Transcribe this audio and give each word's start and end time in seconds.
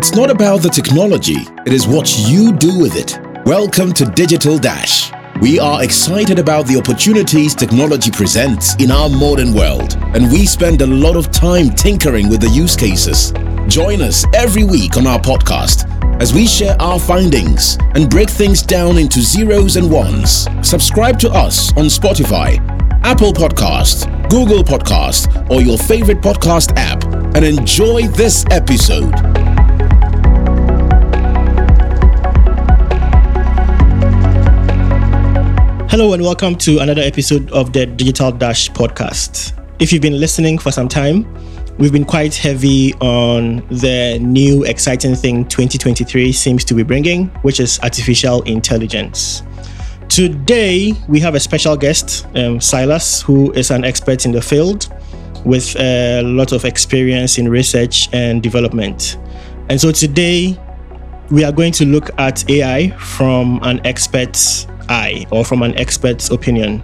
It's 0.00 0.14
not 0.14 0.30
about 0.30 0.62
the 0.62 0.70
technology, 0.70 1.46
it 1.66 1.74
is 1.74 1.86
what 1.86 2.10
you 2.26 2.52
do 2.52 2.78
with 2.78 2.96
it. 2.96 3.20
Welcome 3.44 3.92
to 3.92 4.06
Digital 4.06 4.56
Dash. 4.56 5.12
We 5.42 5.58
are 5.60 5.84
excited 5.84 6.38
about 6.38 6.66
the 6.66 6.78
opportunities 6.78 7.54
technology 7.54 8.10
presents 8.10 8.76
in 8.76 8.90
our 8.90 9.10
modern 9.10 9.52
world, 9.52 9.98
and 10.14 10.32
we 10.32 10.46
spend 10.46 10.80
a 10.80 10.86
lot 10.86 11.16
of 11.16 11.30
time 11.30 11.68
tinkering 11.68 12.30
with 12.30 12.40
the 12.40 12.48
use 12.48 12.76
cases. 12.76 13.34
Join 13.68 14.00
us 14.00 14.24
every 14.32 14.64
week 14.64 14.96
on 14.96 15.06
our 15.06 15.20
podcast 15.20 15.84
as 16.18 16.32
we 16.32 16.46
share 16.46 16.80
our 16.80 16.98
findings 16.98 17.76
and 17.94 18.08
break 18.08 18.30
things 18.30 18.62
down 18.62 18.96
into 18.96 19.20
zeros 19.20 19.76
and 19.76 19.92
ones. 19.92 20.48
Subscribe 20.62 21.18
to 21.18 21.28
us 21.28 21.76
on 21.76 21.84
Spotify, 21.84 22.56
Apple 23.04 23.34
Podcast, 23.34 24.08
Google 24.30 24.64
Podcast, 24.64 25.50
or 25.50 25.60
your 25.60 25.76
favorite 25.76 26.22
podcast 26.22 26.72
app 26.76 27.04
and 27.36 27.44
enjoy 27.44 28.08
this 28.08 28.46
episode. 28.50 29.29
Hello 35.90 36.12
and 36.12 36.22
welcome 36.22 36.54
to 36.54 36.78
another 36.78 37.02
episode 37.02 37.50
of 37.50 37.72
the 37.72 37.84
Digital 37.84 38.30
Dash 38.30 38.70
podcast. 38.70 39.60
If 39.80 39.92
you've 39.92 40.00
been 40.00 40.20
listening 40.20 40.56
for 40.56 40.70
some 40.70 40.86
time, 40.86 41.26
we've 41.78 41.90
been 41.92 42.04
quite 42.04 42.32
heavy 42.32 42.94
on 43.00 43.56
the 43.70 44.20
new 44.20 44.62
exciting 44.62 45.16
thing 45.16 45.46
2023 45.46 46.30
seems 46.30 46.64
to 46.66 46.74
be 46.74 46.84
bringing, 46.84 47.26
which 47.42 47.58
is 47.58 47.80
artificial 47.80 48.42
intelligence. 48.42 49.42
Today, 50.08 50.92
we 51.08 51.18
have 51.18 51.34
a 51.34 51.40
special 51.40 51.76
guest, 51.76 52.24
um, 52.36 52.60
Silas, 52.60 53.20
who 53.20 53.50
is 53.54 53.72
an 53.72 53.84
expert 53.84 54.24
in 54.24 54.30
the 54.30 54.40
field 54.40 54.94
with 55.44 55.74
a 55.74 56.22
lot 56.22 56.52
of 56.52 56.64
experience 56.64 57.36
in 57.36 57.48
research 57.48 58.08
and 58.12 58.44
development. 58.44 59.18
And 59.68 59.80
so 59.80 59.90
today, 59.90 60.56
we 61.32 61.42
are 61.42 61.50
going 61.50 61.72
to 61.72 61.84
look 61.84 62.10
at 62.16 62.48
AI 62.48 62.90
from 62.90 63.58
an 63.64 63.84
expert's 63.84 64.68
eye 64.90 65.24
or 65.30 65.44
from 65.44 65.62
an 65.62 65.76
expert's 65.78 66.30
opinion. 66.30 66.82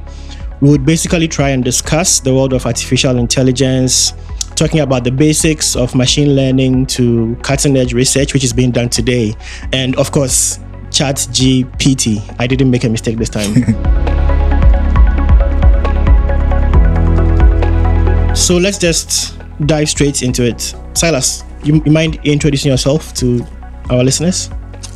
We 0.60 0.70
would 0.70 0.86
basically 0.86 1.28
try 1.28 1.50
and 1.50 1.62
discuss 1.62 2.20
the 2.20 2.32
world 2.32 2.54
of 2.54 2.64
artificial 2.64 3.18
intelligence, 3.18 4.14
talking 4.54 4.80
about 4.80 5.04
the 5.04 5.10
basics 5.10 5.76
of 5.76 5.94
machine 5.94 6.34
learning 6.34 6.86
to 6.86 7.36
cutting 7.42 7.76
edge 7.76 7.92
research, 7.92 8.32
which 8.32 8.44
is 8.44 8.54
being 8.54 8.70
done 8.70 8.88
today. 8.88 9.34
And 9.72 9.94
of 9.96 10.12
course, 10.12 10.60
Chat 10.90 11.16
GPT. 11.16 12.22
I 12.38 12.46
didn't 12.46 12.70
make 12.70 12.84
a 12.84 12.88
mistake 12.88 13.18
this 13.18 13.28
time. 13.28 13.52
so 18.34 18.56
let's 18.56 18.78
just 18.78 19.38
dive 19.66 19.90
straight 19.90 20.22
into 20.22 20.44
it. 20.44 20.74
Silas, 20.94 21.44
you, 21.62 21.82
you 21.84 21.92
mind 21.92 22.18
introducing 22.24 22.70
yourself 22.70 23.12
to 23.14 23.44
our 23.90 24.02
listeners? 24.02 24.48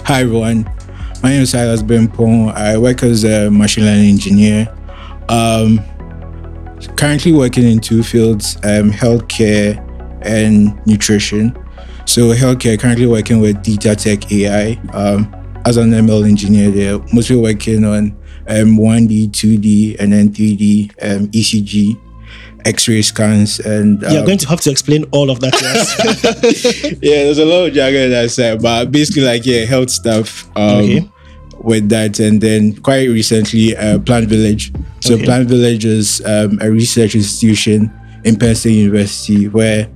Hi 0.04 0.22
everyone, 0.22 0.64
my 1.22 1.30
name 1.30 1.42
is 1.42 1.50
Silas 1.50 1.82
Bempong. 1.82 2.52
I 2.54 2.78
work 2.78 3.02
as 3.02 3.24
a 3.24 3.50
machine 3.50 3.84
learning 3.84 4.08
engineer. 4.08 4.74
Um, 5.28 5.80
currently 6.96 7.32
working 7.32 7.64
in 7.64 7.80
two 7.80 8.02
fields: 8.02 8.56
um, 8.64 8.90
healthcare 8.90 9.78
and 10.22 10.74
nutrition. 10.86 11.56
So 12.06 12.32
healthcare, 12.34 12.78
currently 12.78 13.06
working 13.06 13.40
with 13.40 13.62
Data 13.62 13.94
Tech 13.94 14.32
AI 14.32 14.80
um, 14.92 15.32
as 15.66 15.76
an 15.76 15.90
ML 15.90 16.26
engineer. 16.26 16.70
There, 16.70 16.98
mostly 17.12 17.36
working 17.36 17.84
on 17.84 18.16
um, 18.48 18.78
1D, 18.78 19.28
2D, 19.30 20.00
and 20.00 20.12
then 20.12 20.30
3D 20.30 20.90
um, 21.02 21.26
ECG 21.28 22.00
X-ray 22.66 23.02
scans, 23.02 23.60
and 23.60 24.04
um, 24.04 24.12
you're 24.12 24.26
going 24.26 24.38
to 24.38 24.48
have 24.48 24.60
to 24.62 24.70
explain 24.70 25.04
all 25.12 25.30
of 25.30 25.40
that. 25.40 25.52
Yes. 25.60 26.84
yeah, 27.02 27.24
there's 27.24 27.38
a 27.38 27.44
lot 27.44 27.68
of 27.68 27.74
jargon 27.74 28.10
that 28.10 28.24
I 28.24 28.26
said, 28.26 28.62
but 28.62 28.90
basically, 28.90 29.22
like 29.22 29.44
yeah, 29.46 29.64
health 29.64 29.90
stuff. 29.90 30.48
Um, 30.56 30.80
okay. 30.80 31.10
With 31.62 31.90
that, 31.90 32.18
and 32.20 32.40
then 32.40 32.74
quite 32.76 33.08
recently, 33.10 33.76
uh, 33.76 33.98
Plant 33.98 34.28
Village. 34.28 34.72
So 35.00 35.14
okay. 35.14 35.24
Plant 35.24 35.46
Village 35.48 35.84
is 35.84 36.24
um, 36.24 36.58
a 36.62 36.70
research 36.70 37.14
institution 37.14 37.92
in 38.24 38.38
Penn 38.38 38.54
State 38.54 38.72
University 38.72 39.46
where 39.46 39.86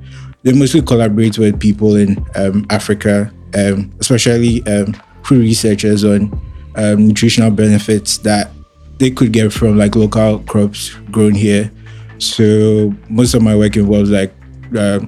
they 0.43 0.53
mostly 0.53 0.83
collaborate 0.83 1.39
with 1.39 1.59
people 1.59 1.97
in 1.97 2.23
um, 2.37 2.67
Africa, 2.69 3.33
um, 3.55 3.91
especially 3.99 4.63
um, 4.67 4.95
food 5.25 5.41
researchers 5.41 6.05
on 6.05 6.39
um, 6.77 7.09
nutritional 7.09 7.51
benefits 7.51 8.19
that 8.19 8.51
they 8.99 9.11
could 9.11 9.33
get 9.33 9.53
from 9.53 9.79
like 9.79 9.97
local 9.97 10.41
crops 10.41 10.95
grown 11.11 11.35
here 11.35 11.71
so 12.19 12.95
most 13.09 13.35
of 13.35 13.43
my 13.43 13.57
work 13.57 13.77
involves 13.77 14.11
like 14.11 14.35
uh, 14.77 15.01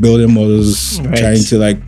building 0.00 0.34
models, 0.34 1.00
right. 1.00 1.18
trying 1.18 1.42
to 1.44 1.58
like 1.58 1.78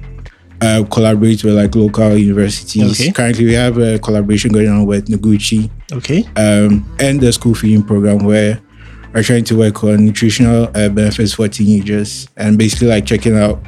uh, 0.61 0.85
collaborate 0.91 1.45
with 1.45 1.55
like 1.55 1.75
local 1.75 2.17
universities. 2.17 3.01
Okay. 3.01 3.13
Currently, 3.13 3.45
we 3.45 3.53
have 3.55 3.79
a 3.79 3.99
collaboration 3.99 4.53
going 4.53 4.69
on 4.69 4.87
with 4.87 5.09
Noguchi. 5.09 5.71
Okay. 5.93 6.25
Um, 6.37 6.91
and 7.01 7.21
the 7.21 7.33
school 7.33 7.55
feeding 7.55 7.83
program 7.83 8.25
where 8.25 8.61
we're 9.13 9.23
trying 9.23 9.45
to 9.45 9.59
work 9.59 9.85
on 9.85 10.05
nutritional 10.05 10.65
uh, 10.75 10.89
benefits 10.89 11.35
for 11.35 11.49
teenagers 11.49 12.29
and 12.37 12.59
basically 12.59 12.89
like 12.89 13.07
checking 13.07 13.37
out 13.37 13.63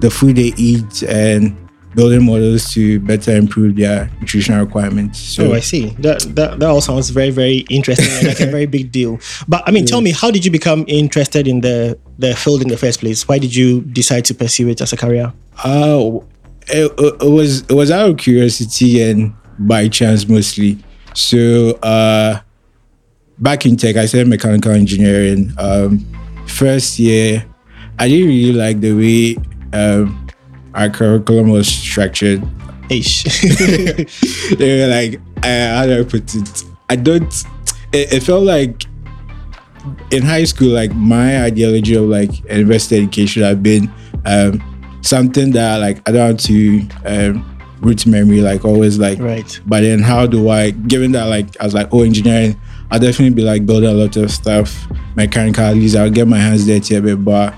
the 0.00 0.10
food 0.10 0.36
they 0.36 0.52
eat 0.56 1.02
and 1.02 1.56
building 1.96 2.26
models 2.26 2.70
to 2.74 3.00
better 3.00 3.34
improve 3.34 3.74
their 3.74 4.10
nutritional 4.20 4.64
requirements. 4.64 5.18
So, 5.18 5.50
oh, 5.50 5.54
I 5.54 5.60
see. 5.60 5.96
That 5.98 6.20
that, 6.36 6.60
that 6.60 6.68
all 6.68 6.82
sounds 6.82 7.08
very 7.10 7.30
very 7.30 7.64
interesting 7.70 8.14
and 8.18 8.28
like 8.28 8.40
a 8.40 8.46
very 8.46 8.66
big 8.66 8.92
deal. 8.92 9.18
But 9.48 9.64
I 9.66 9.72
mean, 9.72 9.84
yeah. 9.84 9.90
tell 9.90 10.02
me, 10.02 10.12
how 10.12 10.30
did 10.30 10.44
you 10.44 10.50
become 10.50 10.84
interested 10.86 11.48
in 11.48 11.62
the 11.62 11.98
the 12.18 12.36
field 12.36 12.62
in 12.62 12.68
the 12.68 12.76
first 12.76 13.00
place? 13.00 13.26
Why 13.26 13.38
did 13.38 13.56
you 13.56 13.80
decide 13.80 14.26
to 14.26 14.34
pursue 14.34 14.68
it 14.68 14.80
as 14.80 14.92
a 14.92 14.96
career? 14.96 15.32
Uh, 15.64 16.20
it, 16.68 16.92
it 16.98 17.30
was 17.30 17.62
it 17.62 17.72
was 17.72 17.90
out 17.90 18.10
of 18.10 18.16
curiosity 18.18 19.02
and 19.02 19.34
by 19.58 19.88
chance 19.88 20.28
mostly. 20.28 20.78
So 21.14 21.70
uh, 21.82 22.40
back 23.38 23.64
in 23.64 23.76
tech, 23.76 23.96
I 23.96 24.04
studied 24.04 24.28
mechanical 24.28 24.72
engineering. 24.72 25.52
Um, 25.56 26.04
first 26.46 26.98
year, 26.98 27.46
I 27.98 28.08
didn't 28.08 28.28
really 28.28 28.52
like 28.52 28.80
the 28.80 28.92
way. 28.92 29.36
Um, 29.72 30.25
our 30.76 30.90
curriculum 30.90 31.48
was 31.48 31.66
structured. 31.66 32.46
Ish. 32.90 33.24
they 34.58 34.78
were 34.78 34.86
like, 34.86 35.20
uh, 35.38 35.76
how 35.76 35.86
do 35.86 36.00
I 36.00 36.04
put 36.04 36.34
it? 36.34 36.64
I 36.88 36.96
don't. 36.96 37.44
It, 37.92 38.12
it, 38.12 38.22
felt 38.22 38.44
like 38.44 38.84
in 40.10 40.22
high 40.22 40.44
school, 40.44 40.68
like 40.68 40.94
my 40.94 41.44
ideology 41.44 41.96
of 41.96 42.04
like 42.04 42.44
university 42.44 42.96
education 43.02 43.42
had 43.42 43.62
been 43.62 43.92
um, 44.24 45.00
something 45.02 45.50
that 45.52 45.78
like 45.78 46.06
I 46.08 46.12
don't 46.12 46.26
want 46.26 46.40
to 46.40 46.88
um, 47.06 47.58
root 47.80 48.06
memory, 48.06 48.40
like 48.40 48.64
always 48.64 48.98
like. 48.98 49.18
Right. 49.18 49.60
But 49.66 49.80
then 49.80 50.00
how 50.00 50.26
do 50.26 50.50
I? 50.50 50.70
Given 50.70 51.12
that 51.12 51.24
like 51.24 51.58
I 51.58 51.64
was 51.64 51.74
like, 51.74 51.88
oh, 51.90 52.02
engineering, 52.02 52.60
I'll 52.90 53.00
definitely 53.00 53.34
be 53.34 53.42
like 53.42 53.66
building 53.66 53.90
a 53.90 53.94
lot 53.94 54.16
of 54.16 54.30
stuff 54.30 54.86
mechanical. 55.16 55.64
At 55.64 55.76
least 55.76 55.96
I'll 55.96 56.10
get 56.10 56.28
my 56.28 56.38
hands 56.38 56.66
dirty 56.66 56.94
a 56.94 57.02
bit, 57.02 57.24
but 57.24 57.54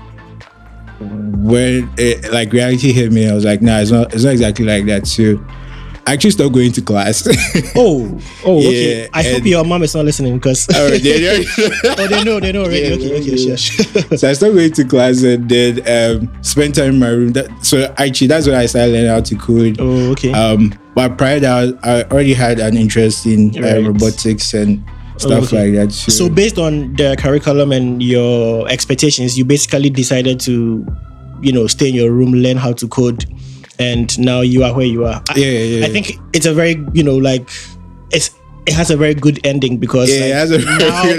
when 0.99 1.91
it, 1.97 2.31
like 2.31 2.51
reality 2.51 2.91
hit 2.91 3.11
me, 3.11 3.29
I 3.29 3.33
was 3.33 3.45
like, 3.45 3.61
nah, 3.61 3.79
it's 3.79 3.91
not, 3.91 4.13
it's 4.13 4.23
not 4.23 4.31
exactly 4.31 4.65
like 4.65 4.85
that. 4.85 5.07
So 5.07 5.43
I 6.09 6.13
actually 6.13 6.31
stopped 6.31 6.55
going 6.55 6.71
to 6.71 6.81
class. 6.81 7.27
oh, 7.75 8.19
oh, 8.43 8.57
okay. 8.57 9.03
Yeah, 9.03 9.09
I 9.13 9.21
hope 9.21 9.45
your 9.45 9.63
mom 9.63 9.83
is 9.83 9.93
not 9.93 10.05
listening 10.05 10.37
because 10.37 10.67
oh, 10.73 10.89
they, 10.89 11.21
know. 11.21 11.43
oh, 11.97 12.07
they 12.07 12.23
know, 12.23 12.39
they 12.39 12.51
know 12.51 12.63
already. 12.63 12.79
Yeah, 12.79 12.95
okay, 12.95 13.19
okay, 13.19 13.37
sure. 13.37 13.57
so 14.17 14.29
I 14.29 14.33
stopped 14.33 14.55
going 14.55 14.71
to 14.71 14.85
class 14.85 15.21
and 15.21 15.47
then 15.47 15.81
um, 15.87 16.43
spent 16.43 16.75
time 16.75 16.95
in 16.95 16.99
my 16.99 17.09
room. 17.09 17.33
That, 17.33 17.63
so 17.63 17.93
actually, 17.97 18.27
that's 18.27 18.47
when 18.47 18.55
I 18.55 18.65
started 18.65 18.93
learning 18.93 19.09
how 19.09 19.21
to 19.21 19.35
code. 19.35 19.77
Oh, 19.79 20.11
okay. 20.13 20.33
Um, 20.33 20.73
but 20.95 21.17
prior 21.17 21.35
to 21.35 21.41
that, 21.41 21.79
I 21.83 22.03
already 22.11 22.33
had 22.33 22.59
an 22.59 22.75
interest 22.75 23.27
in 23.27 23.63
uh, 23.63 23.81
robotics 23.81 24.55
and 24.55 24.83
stuff 25.19 25.45
okay. 25.45 25.65
like 25.65 25.73
that. 25.73 25.93
So. 25.93 26.11
so 26.11 26.29
based 26.29 26.57
on 26.57 26.93
the 26.93 27.15
curriculum 27.19 27.71
and 27.71 28.01
your 28.01 28.67
expectations, 28.69 29.37
you 29.37 29.45
basically 29.45 29.89
decided 29.89 30.39
to, 30.41 30.85
you 31.41 31.51
know, 31.51 31.67
stay 31.67 31.89
in 31.89 31.95
your 31.95 32.11
room, 32.11 32.33
learn 32.33 32.57
how 32.57 32.73
to 32.73 32.87
code, 32.87 33.25
and 33.79 34.17
now 34.19 34.41
you 34.41 34.63
are 34.63 34.73
where 34.73 34.85
you 34.85 35.05
are. 35.05 35.21
Yeah, 35.35 35.45
yeah, 35.45 35.79
yeah. 35.79 35.85
I 35.85 35.89
think 35.89 36.17
it's 36.33 36.45
a 36.45 36.53
very, 36.53 36.83
you 36.93 37.03
know, 37.03 37.15
like 37.15 37.49
it's 38.11 38.31
it 38.69 38.75
has 38.75 38.91
a 38.91 38.97
very 38.97 39.15
good 39.15 39.45
ending 39.45 39.77
because 39.77 40.09
yeah, 40.15 40.45
like, 40.47 40.63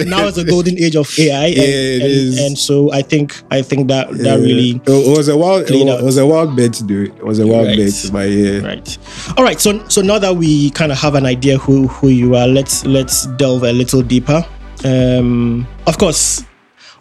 now, 0.07 0.19
now 0.19 0.27
it's 0.29 0.39
a 0.39 0.45
golden 0.45 0.79
age 0.79 0.95
of 0.95 1.11
AI. 1.19 1.47
And, 1.51 1.57
yeah, 1.57 1.65
it 1.65 2.03
and, 2.03 2.11
is. 2.11 2.39
and, 2.39 2.59
so 2.59 2.93
I 2.93 3.03
think 3.03 3.43
I 3.51 3.61
think 3.61 3.89
that 3.89 4.11
that 4.11 4.25
yeah. 4.25 4.35
really 4.37 4.81
it 4.87 5.17
was 5.17 5.29
a 5.29 5.37
wild 5.37 5.69
it 5.69 6.05
was 6.05 6.17
a 6.17 6.27
wild 6.27 6.57
bet 6.57 6.73
to 6.75 6.85
do 6.85 7.03
it. 7.03 7.17
It 7.17 7.25
was 7.25 7.41
a 7.41 7.47
wild 7.47 7.67
right. 7.67 7.77
bet, 7.77 8.11
but 8.13 8.31
yeah. 8.31 8.61
Right. 8.61 8.99
All 9.37 9.43
right. 9.43 9.59
So 9.59 9.87
so 9.89 10.01
now 10.01 10.19
that 10.21 10.37
we 10.37 10.71
kind 10.71 10.93
of 10.93 10.99
have 10.99 11.17
an 11.17 11.27
idea 11.27 11.59
who 11.59 11.89
who 11.89 12.09
you 12.09 12.37
are, 12.37 12.47
let's 12.47 12.87
let's 12.87 13.27
delve 13.37 13.65
a 13.65 13.73
little 13.73 14.03
deeper. 14.03 14.47
Um, 14.85 15.67
of 15.89 15.99
course, 15.99 16.45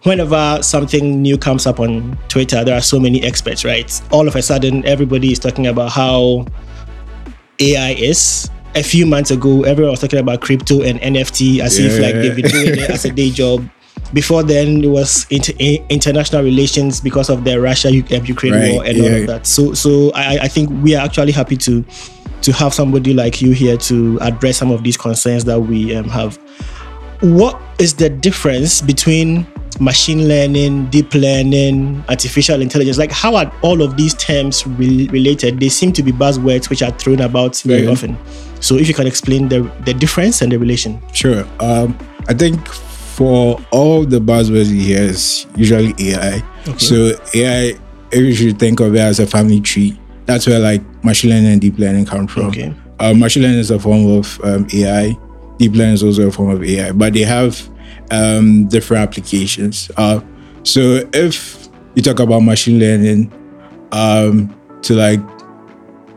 whenever 0.04 0.60
something 0.64 1.22
new 1.22 1.38
comes 1.38 1.68
up 1.68 1.80
on 1.80 2.18
Twitter, 2.28 2.64
there 2.64 2.76
are 2.76 2.82
so 2.82 3.00
many 3.00 3.22
experts, 3.24 3.64
right? 3.64 4.02
All 4.12 4.28
of 4.28 4.36
a 4.36 4.42
sudden, 4.42 4.84
everybody 4.86 5.32
is 5.32 5.38
talking 5.38 5.68
about 5.68 5.92
how 5.92 6.48
AI 7.60 7.92
is 7.92 8.50
a 8.76 8.84
few 8.84 9.06
months 9.06 9.32
ago, 9.32 9.64
everyone 9.64 9.92
was 9.92 10.00
talking 10.00 10.20
about 10.20 10.42
crypto 10.42 10.82
and 10.82 11.00
NFT 11.00 11.60
as 11.60 11.80
yeah. 11.80 11.88
if 11.88 12.00
like 12.00 12.14
they've 12.16 12.36
been 12.36 12.52
doing 12.52 12.80
it 12.80 12.90
as 12.90 13.06
a 13.06 13.12
day 13.12 13.32
job. 13.32 13.68
before 14.14 14.44
then 14.44 14.84
it 14.84 14.88
was 14.88 15.28
inter- 15.30 15.54
international 15.90 16.44
relations 16.44 17.00
because 17.00 17.30
of 17.30 17.44
the 17.44 17.60
Russia 17.60 17.92
Ukraine 17.92 18.54
right, 18.54 18.74
war 18.74 18.86
and 18.86 18.98
yeah. 18.98 19.04
all 19.04 19.22
of 19.22 19.28
that. 19.28 19.48
So 19.48 19.74
so 19.74 20.12
I, 20.14 20.40
I 20.44 20.48
think 20.48 20.70
we 20.84 20.96
are 20.96 21.06
actually 21.06 21.32
happy 21.32 21.58
to 21.58 21.84
to 22.42 22.54
have 22.54 22.74
somebody 22.74 23.14
like 23.14 23.42
you 23.42 23.52
here 23.52 23.78
to 23.78 24.18
address 24.22 24.58
some 24.58 24.72
of 24.72 24.84
these 24.84 24.98
concerns 24.98 25.46
that 25.46 25.60
we 25.60 25.96
um, 25.96 26.06
have. 26.06 26.38
What 27.22 27.62
is 27.80 27.96
the 27.96 28.10
difference 28.10 28.82
between 28.82 29.46
machine 29.80 30.28
learning, 30.28 30.88
deep 30.88 31.14
learning, 31.14 32.04
artificial 32.10 32.62
intelligence? 32.62 32.98
Like, 32.98 33.12
how 33.12 33.36
are 33.36 33.52
all 33.62 33.82
of 33.82 33.98
these 33.98 34.14
terms 34.14 34.66
re- 34.66 35.08
related? 35.08 35.60
They 35.60 35.70
seem 35.70 35.92
to 35.94 36.04
be 36.04 36.12
buzzwords 36.12 36.70
which 36.70 36.82
are 36.82 36.92
thrown 36.92 37.22
about 37.22 37.58
very 37.62 37.84
yeah. 37.84 37.92
often. 37.92 38.18
So, 38.62 38.76
if 38.76 38.88
you 38.88 38.94
can 38.94 39.08
explain 39.08 39.50
the, 39.50 39.72
the 39.86 39.94
difference 39.94 40.42
and 40.42 40.52
the 40.52 40.60
relation. 40.60 41.02
Sure. 41.14 41.46
Um, 41.60 41.98
I 42.28 42.34
think 42.34 42.68
for 42.68 43.60
all 43.72 44.06
the 44.06 44.20
buzzwords 44.20 44.70
you 44.70 44.82
hear 44.82 45.02
is 45.02 45.46
usually 45.56 45.94
AI. 46.00 46.44
Okay. 46.68 46.78
So, 46.78 47.20
AI, 47.34 47.80
if 48.12 48.22
you 48.22 48.34
should 48.34 48.60
think 48.60 48.80
of 48.80 48.96
it 48.96 49.00
as 49.00 49.20
a 49.20 49.28
family 49.28 49.62
tree, 49.62 50.00
that's 50.26 50.46
where 50.46 50.60
like 50.60 50.82
machine 51.04 51.32
learning 51.32 51.54
and 51.54 51.62
deep 51.62 51.78
learning 51.80 52.06
come 52.06 52.28
from. 52.28 52.48
Okay. 52.48 52.74
Uh, 53.00 53.14
machine 53.14 53.44
learning 53.44 53.60
is 53.60 53.72
a 53.72 53.80
form 53.80 54.06
of 54.18 54.40
um, 54.44 54.68
AI 54.74 55.18
deep 55.60 55.74
learning 55.74 55.94
is 55.94 56.04
also 56.04 56.28
a 56.28 56.32
form 56.32 56.50
of 56.50 56.64
AI, 56.64 56.92
but 56.92 57.14
they 57.14 57.22
have 57.22 57.70
um, 58.12 58.68
different 58.68 59.08
applications. 59.08 59.92
Uh, 59.98 60.22
so 60.64 61.08
if 61.14 61.68
you 61.96 62.02
talk 62.02 62.20
about 62.20 62.40
machine 62.42 62.80
learning, 62.80 63.32
um, 63.92 64.56
to 64.82 64.94
like 64.94 65.20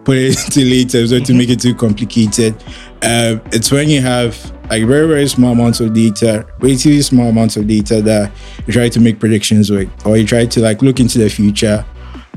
put 0.05 0.17
it 0.17 0.39
into 0.45 0.61
later, 0.61 1.07
so 1.07 1.21
to 1.21 1.35
make 1.35 1.49
it 1.49 1.61
too 1.61 1.75
complicated, 1.75 2.55
uh, 3.03 3.39
it's 3.53 3.71
when 3.71 3.89
you 3.89 4.01
have 4.01 4.53
like 4.71 4.85
very 4.85 5.07
very 5.07 5.29
small 5.29 5.53
amounts 5.53 5.81
of 5.81 5.93
data, 5.93 6.47
relatively 6.61 7.03
small 7.03 7.29
amounts 7.29 7.57
of 7.57 7.67
data 7.67 8.01
that 8.03 8.31
you 8.67 8.73
try 8.73 8.89
to 8.89 9.01
make 9.01 9.19
predictions 9.19 9.71
with, 9.71 9.91
or 10.07 10.17
you 10.17 10.27
try 10.27 10.47
to 10.47 10.61
like 10.61 10.83
look 10.83 11.01
into 11.01 11.19
the 11.19 11.29
future 11.29 11.85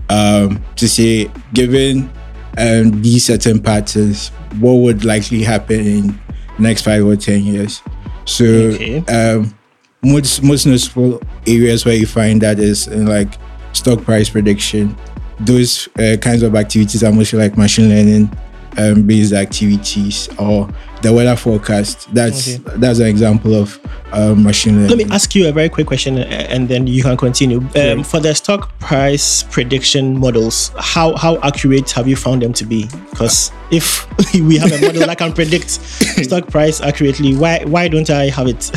um, 0.09 0.63
to 0.75 0.87
say, 0.87 1.31
given 1.53 2.09
um, 2.57 3.01
these 3.01 3.25
certain 3.25 3.61
patterns, 3.61 4.29
what 4.59 4.73
would 4.73 5.05
likely 5.05 5.43
happen 5.43 5.79
in 5.79 6.19
next 6.59 6.83
five 6.83 7.05
or 7.05 7.15
ten 7.15 7.43
years. 7.43 7.81
So 8.25 8.45
okay. 8.45 9.05
um, 9.05 9.55
most 10.03 10.43
most 10.43 10.65
notable 10.65 11.21
areas 11.47 11.85
where 11.85 11.95
you 11.95 12.05
find 12.05 12.41
that 12.41 12.59
is 12.59 12.87
in 12.87 13.07
like 13.07 13.37
stock 13.73 14.03
price 14.03 14.29
prediction. 14.29 14.95
Those 15.39 15.87
uh, 15.99 16.17
kinds 16.21 16.43
of 16.43 16.55
activities 16.55 17.03
are 17.03 17.11
mostly 17.11 17.39
like 17.39 17.57
machine 17.57 17.89
learning 17.89 18.31
um, 18.77 19.03
based 19.03 19.33
activities 19.33 20.29
or 20.39 20.69
the 21.05 21.13
weather 21.13 21.35
forecast. 21.35 22.13
That's 22.13 22.55
okay. 22.55 22.77
that's 22.77 22.99
an 22.99 23.07
example 23.07 23.53
of 23.53 23.79
uh, 24.11 24.33
machine 24.33 24.75
learning. 24.75 24.97
Let 24.97 25.07
me 25.07 25.13
ask 25.13 25.35
you 25.35 25.47
a 25.47 25.51
very 25.51 25.69
quick 25.69 25.87
question, 25.87 26.17
and 26.17 26.67
then 26.67 26.87
you 26.87 27.03
can 27.03 27.15
continue. 27.15 27.59
Um, 27.75 28.03
For 28.03 28.19
the 28.19 28.33
stock 28.33 28.77
price 28.79 29.43
prediction 29.43 30.19
models, 30.19 30.71
how 30.77 31.15
how 31.15 31.37
accurate 31.41 31.91
have 31.91 32.07
you 32.07 32.15
found 32.15 32.41
them 32.41 32.53
to 32.53 32.65
be? 32.65 32.87
Because 33.11 33.51
if 33.71 34.07
we 34.33 34.57
have 34.57 34.71
a 34.71 34.81
model 34.81 35.05
that 35.05 35.17
can 35.17 35.31
predict 35.31 35.69
stock 36.25 36.47
price 36.47 36.81
accurately, 36.81 37.35
why 37.35 37.63
why 37.65 37.87
don't 37.87 38.09
I 38.09 38.29
have 38.29 38.47
it? 38.47 38.71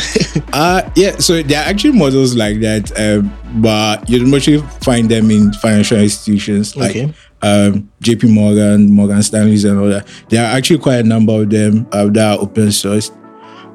uh 0.52 0.88
yeah. 0.96 1.16
So 1.18 1.42
there 1.42 1.60
are 1.60 1.68
actually 1.68 1.98
models 1.98 2.36
like 2.36 2.60
that, 2.60 2.92
um, 3.00 3.32
but 3.62 4.08
you 4.08 4.24
mostly 4.26 4.58
find 4.82 5.08
them 5.08 5.30
in 5.30 5.52
financial 5.54 5.98
institutions 5.98 6.76
like. 6.76 6.90
Okay 6.90 7.14
um, 7.42 7.90
JP 8.02 8.32
Morgan, 8.32 8.92
Morgan 8.92 9.22
Stanley's, 9.22 9.64
and 9.64 9.78
all 9.78 9.88
that. 9.88 10.06
There 10.28 10.44
are 10.44 10.56
actually 10.56 10.78
quite 10.78 11.00
a 11.00 11.02
number 11.02 11.42
of 11.42 11.50
them 11.50 11.86
uh, 11.92 12.06
that 12.06 12.38
are 12.38 12.42
open 12.42 12.72
source, 12.72 13.10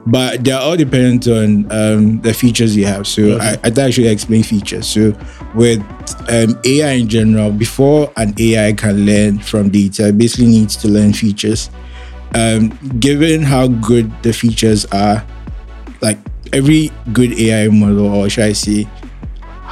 but 0.06 0.44
they're 0.44 0.60
all 0.60 0.76
dependent 0.76 1.28
on 1.28 1.72
um, 1.72 2.22
the 2.22 2.34
features 2.34 2.76
you 2.76 2.86
have. 2.86 3.08
So 3.08 3.24
okay. 3.24 3.58
I, 3.64 3.68
I 3.70 3.86
actually 3.86 4.08
explain 4.08 4.44
features. 4.44 4.88
So 4.88 5.18
with 5.56 5.80
um, 6.30 6.60
AI 6.66 6.92
in 6.94 7.08
general, 7.08 7.52
before 7.52 8.12
an 8.18 8.34
AI 8.38 8.74
can 8.74 9.06
learn 9.06 9.40
from 9.40 9.70
data, 9.70 10.10
it 10.10 10.18
basically 10.18 10.48
needs 10.48 10.76
to 10.78 10.88
learn 10.88 11.14
features. 11.14 11.70
Um, 12.36 12.70
given 13.00 13.44
how 13.44 13.68
good 13.68 14.12
the 14.24 14.34
features 14.34 14.86
are, 14.86 15.24
like 16.02 16.18
every 16.52 16.92
good 17.14 17.40
AI 17.40 17.68
model, 17.70 18.14
or 18.14 18.30
should 18.30 18.46
I 18.46 18.54
say, 18.54 18.88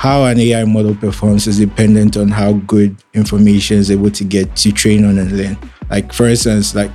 how 0.02 0.24
an 0.26 0.40
AI 0.40 0.66
model 0.66 0.96
performs 0.96 1.46
is 1.46 1.60
dependent 1.60 2.18
on 2.18 2.28
how 2.28 2.54
good 2.54 2.96
information 3.14 3.78
is 3.78 3.92
able 3.92 4.10
to 4.10 4.24
get 4.24 4.56
to 4.56 4.72
train 4.72 5.06
on 5.06 5.20
and 5.20 5.32
learn. 5.38 5.56
Like 5.92 6.12
for 6.12 6.28
instance, 6.28 6.74
like 6.74 6.90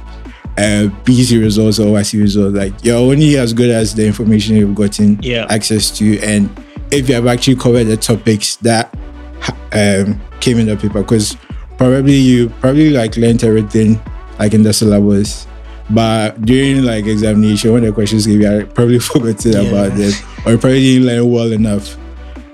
uh, 0.58 0.91
PC 1.05 1.41
results 1.41 1.79
or 1.79 1.85
YC 1.85 2.20
results, 2.20 2.56
like 2.56 2.73
you're 2.85 2.99
only 2.99 3.37
as 3.37 3.53
good 3.53 3.70
as 3.70 3.94
the 3.94 4.05
information 4.05 4.56
you've 4.56 4.75
gotten 4.75 5.20
yeah. 5.23 5.47
access 5.50 5.97
to, 5.99 6.19
and 6.19 6.50
if 6.91 7.08
you 7.08 7.14
have 7.14 7.29
actually 7.29 7.55
covered 7.55 7.85
the 7.85 7.97
topics 7.97 8.56
that 8.56 8.93
um, 9.73 10.20
came 10.41 10.58
in 10.58 10.67
the 10.67 10.76
paper, 10.76 11.03
because 11.03 11.37
probably 11.79 12.17
you 12.17 12.49
probably 12.58 12.91
like 12.91 13.17
learned 13.17 13.44
everything 13.44 14.00
like 14.41 14.53
in 14.53 14.64
the 14.64 14.73
syllabus, 14.73 15.47
but 15.91 16.43
during 16.44 16.82
like 16.82 17.06
examination 17.06 17.73
when 17.73 17.85
the 17.85 17.93
questions 17.93 18.26
came, 18.26 18.41
you 18.41 18.49
i 18.49 18.64
probably 18.64 18.99
forgotten 18.99 19.53
yeah. 19.53 19.61
about 19.61 19.97
them, 19.97 20.12
or 20.44 20.58
probably 20.58 20.81
didn't 20.81 21.06
learn 21.06 21.31
well 21.31 21.53
enough 21.53 21.97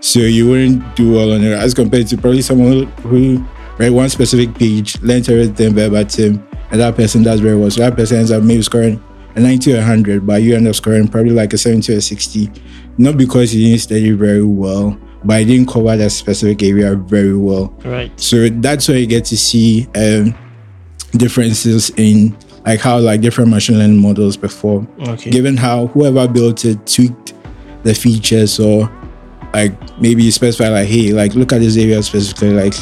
so 0.02 0.18
you 0.18 0.48
wouldn't 0.48 0.96
do 0.96 1.12
well 1.12 1.32
on 1.32 1.42
it 1.42 1.52
as 1.52 1.74
compared 1.74 2.08
to 2.08 2.18
probably 2.18 2.42
someone 2.42 2.86
who, 3.02 3.46
read 3.78 3.90
one 3.90 4.08
specific 4.10 4.54
page, 4.54 5.00
learned 5.00 5.28
everything 5.30 5.74
verbatim, 5.74 6.46
and 6.70 6.80
that 6.80 6.96
person 6.96 7.22
does 7.22 7.40
very 7.40 7.56
well. 7.56 7.70
So 7.70 7.80
that 7.82 7.96
person 7.96 8.18
ends 8.18 8.30
up 8.32 8.42
maybe 8.42 8.62
scoring 8.62 9.02
a 9.36 9.40
90 9.40 9.72
or 9.72 9.76
100, 9.76 10.26
but 10.26 10.42
you 10.42 10.56
end 10.56 10.66
up 10.66 10.74
scoring 10.74 11.08
probably 11.08 11.30
like 11.30 11.52
a 11.52 11.58
70 11.58 11.94
or 11.94 12.00
60. 12.00 12.50
Not 12.98 13.16
because 13.16 13.54
you 13.54 13.64
didn't 13.68 13.80
study 13.80 14.10
very 14.10 14.44
well, 14.44 14.98
but 15.24 15.34
I 15.36 15.44
didn't 15.44 15.68
cover 15.68 15.96
that 15.96 16.10
specific 16.10 16.62
area 16.64 16.96
very 16.96 17.36
well. 17.36 17.72
Right. 17.84 18.12
So 18.20 18.48
that's 18.48 18.88
where 18.88 18.98
you 18.98 19.06
get 19.06 19.24
to 19.26 19.38
see 19.38 19.86
um, 19.94 20.34
differences 21.12 21.90
in 21.90 22.36
like 22.66 22.80
how 22.80 22.98
like 22.98 23.20
different 23.20 23.50
machine 23.50 23.78
learning 23.78 23.98
models 23.98 24.36
perform. 24.36 24.88
Okay. 25.00 25.30
Given 25.30 25.56
how 25.56 25.86
whoever 25.88 26.26
built 26.26 26.64
it 26.64 26.86
tweaked 26.86 27.34
the 27.84 27.94
features 27.94 28.58
or 28.60 28.90
like 29.52 29.72
maybe 30.00 30.22
you 30.22 30.32
specify 30.32 30.68
like 30.68 30.88
hey 30.88 31.12
like 31.12 31.34
look 31.34 31.52
at 31.52 31.60
this 31.60 31.76
area 31.76 32.02
specifically 32.02 32.52
like 32.52 32.74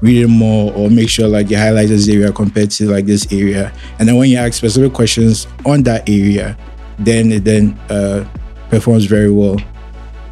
read 0.00 0.22
it 0.22 0.28
more 0.28 0.72
or 0.72 0.90
make 0.90 1.08
sure 1.08 1.28
like 1.28 1.48
you 1.50 1.56
highlight 1.56 1.88
this 1.88 2.08
area 2.08 2.32
compared 2.32 2.70
to 2.70 2.90
like 2.90 3.06
this 3.06 3.32
area 3.32 3.72
and 3.98 4.08
then 4.08 4.16
when 4.16 4.28
you 4.28 4.36
ask 4.36 4.54
specific 4.54 4.92
questions 4.92 5.46
on 5.64 5.82
that 5.82 6.08
area 6.08 6.56
then 6.98 7.32
it 7.32 7.44
then 7.44 7.78
uh, 7.88 8.26
performs 8.68 9.04
very 9.04 9.30
well 9.30 9.56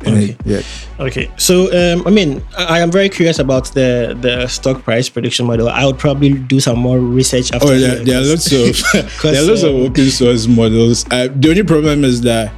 okay. 0.00 0.31
It, 0.31 0.37
yeah. 0.44 0.62
Okay. 0.99 1.31
So, 1.37 1.69
um, 1.73 2.06
I 2.06 2.11
mean, 2.11 2.43
I, 2.56 2.64
I 2.64 2.79
am 2.81 2.91
very 2.91 3.09
curious 3.09 3.38
about 3.38 3.66
the 3.75 4.16
the 4.21 4.47
stock 4.49 4.83
price 4.83 5.09
prediction 5.09 5.47
model. 5.47 5.69
I 5.69 5.85
would 5.85 5.99
probably 5.99 6.35
do 6.35 6.61
some 6.61 6.78
more 6.78 6.99
research 6.99 7.52
after. 7.52 7.69
Oh, 7.69 7.73
yeah, 7.73 7.95
there 7.97 8.21
are 8.21 8.25
lots 8.25 8.52
of 8.52 8.83
there 9.23 9.42
are 9.42 9.47
lots 9.47 9.62
um, 9.62 9.76
of 9.76 9.83
open 9.83 10.11
source 10.11 10.47
models. 10.47 11.04
Uh, 11.11 11.28
the 11.35 11.50
only 11.50 11.62
problem 11.62 12.04
is 12.04 12.21
that 12.23 12.52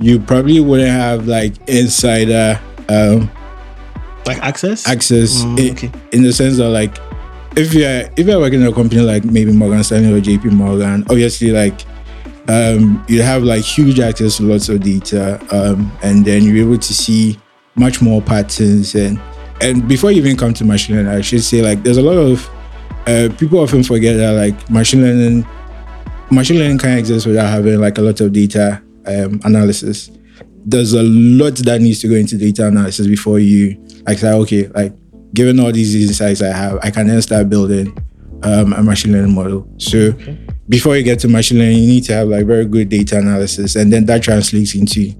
you 0.00 0.20
probably 0.20 0.60
wouldn't 0.60 0.90
have 0.90 1.26
like 1.26 1.54
insider 1.68 2.60
um 2.88 3.30
like 4.26 4.38
access 4.38 4.86
access 4.86 5.42
mm, 5.42 5.58
in, 5.58 5.72
okay. 5.72 5.90
in 6.12 6.22
the 6.22 6.32
sense 6.32 6.58
that 6.58 6.68
like 6.68 6.96
if 7.56 7.74
you're 7.74 8.08
if 8.16 8.26
you're 8.26 8.38
working 8.38 8.60
in 8.60 8.66
a 8.66 8.72
company 8.72 9.00
like 9.00 9.24
maybe 9.24 9.52
Morgan 9.52 9.82
Stanley 9.82 10.12
or 10.12 10.20
JP 10.20 10.52
Morgan, 10.52 11.02
obviously 11.10 11.50
like 11.50 11.84
um, 12.48 13.04
you 13.08 13.20
have 13.20 13.42
like 13.42 13.62
huge 13.62 14.00
access 14.00 14.38
to 14.38 14.44
lots 14.44 14.68
of 14.70 14.82
data, 14.82 15.38
um, 15.54 15.92
and 16.02 16.24
then 16.24 16.44
you're 16.44 16.56
able 16.56 16.78
to 16.78 16.94
see 16.94 17.38
much 17.74 18.00
more 18.00 18.22
patterns 18.22 18.94
and 18.94 19.20
and 19.60 19.88
before 19.88 20.12
you 20.12 20.18
even 20.18 20.36
come 20.36 20.54
to 20.54 20.64
machine 20.64 20.96
learning, 20.96 21.12
I 21.12 21.20
should 21.20 21.42
say 21.42 21.62
like 21.62 21.82
there's 21.82 21.96
a 21.96 22.02
lot 22.02 22.16
of 22.16 22.48
uh, 23.06 23.28
people 23.38 23.58
often 23.58 23.82
forget 23.82 24.16
that 24.16 24.32
like 24.32 24.70
machine 24.70 25.02
learning 25.02 25.46
machine 26.30 26.58
learning 26.58 26.78
can't 26.78 26.98
exist 26.98 27.26
without 27.26 27.48
having 27.48 27.80
like 27.80 27.98
a 27.98 28.02
lot 28.02 28.20
of 28.20 28.32
data 28.32 28.82
um, 29.08 29.40
analysis, 29.44 30.10
there's 30.64 30.92
a 30.92 31.02
lot 31.02 31.56
that 31.56 31.80
needs 31.80 32.00
to 32.00 32.08
go 32.08 32.14
into 32.14 32.36
data 32.36 32.66
analysis 32.66 33.06
before 33.06 33.38
you 33.38 33.82
like 34.06 34.18
say, 34.18 34.32
okay, 34.32 34.68
like 34.68 34.92
given 35.34 35.60
all 35.60 35.72
these 35.72 35.94
insights 35.94 36.42
I 36.42 36.48
have, 36.48 36.78
I 36.82 36.90
can 36.90 37.06
then 37.06 37.20
start 37.22 37.48
building 37.48 37.96
um, 38.42 38.72
a 38.72 38.82
machine 38.82 39.12
learning 39.12 39.34
model. 39.34 39.68
So 39.78 39.98
okay. 39.98 40.38
before 40.68 40.96
you 40.96 41.02
get 41.02 41.18
to 41.20 41.28
machine 41.28 41.58
learning, 41.58 41.78
you 41.78 41.86
need 41.86 42.04
to 42.04 42.14
have 42.14 42.28
like 42.28 42.46
very 42.46 42.64
good 42.64 42.88
data 42.88 43.18
analysis, 43.18 43.76
and 43.76 43.92
then 43.92 44.06
that 44.06 44.22
translates 44.22 44.74
into 44.74 45.12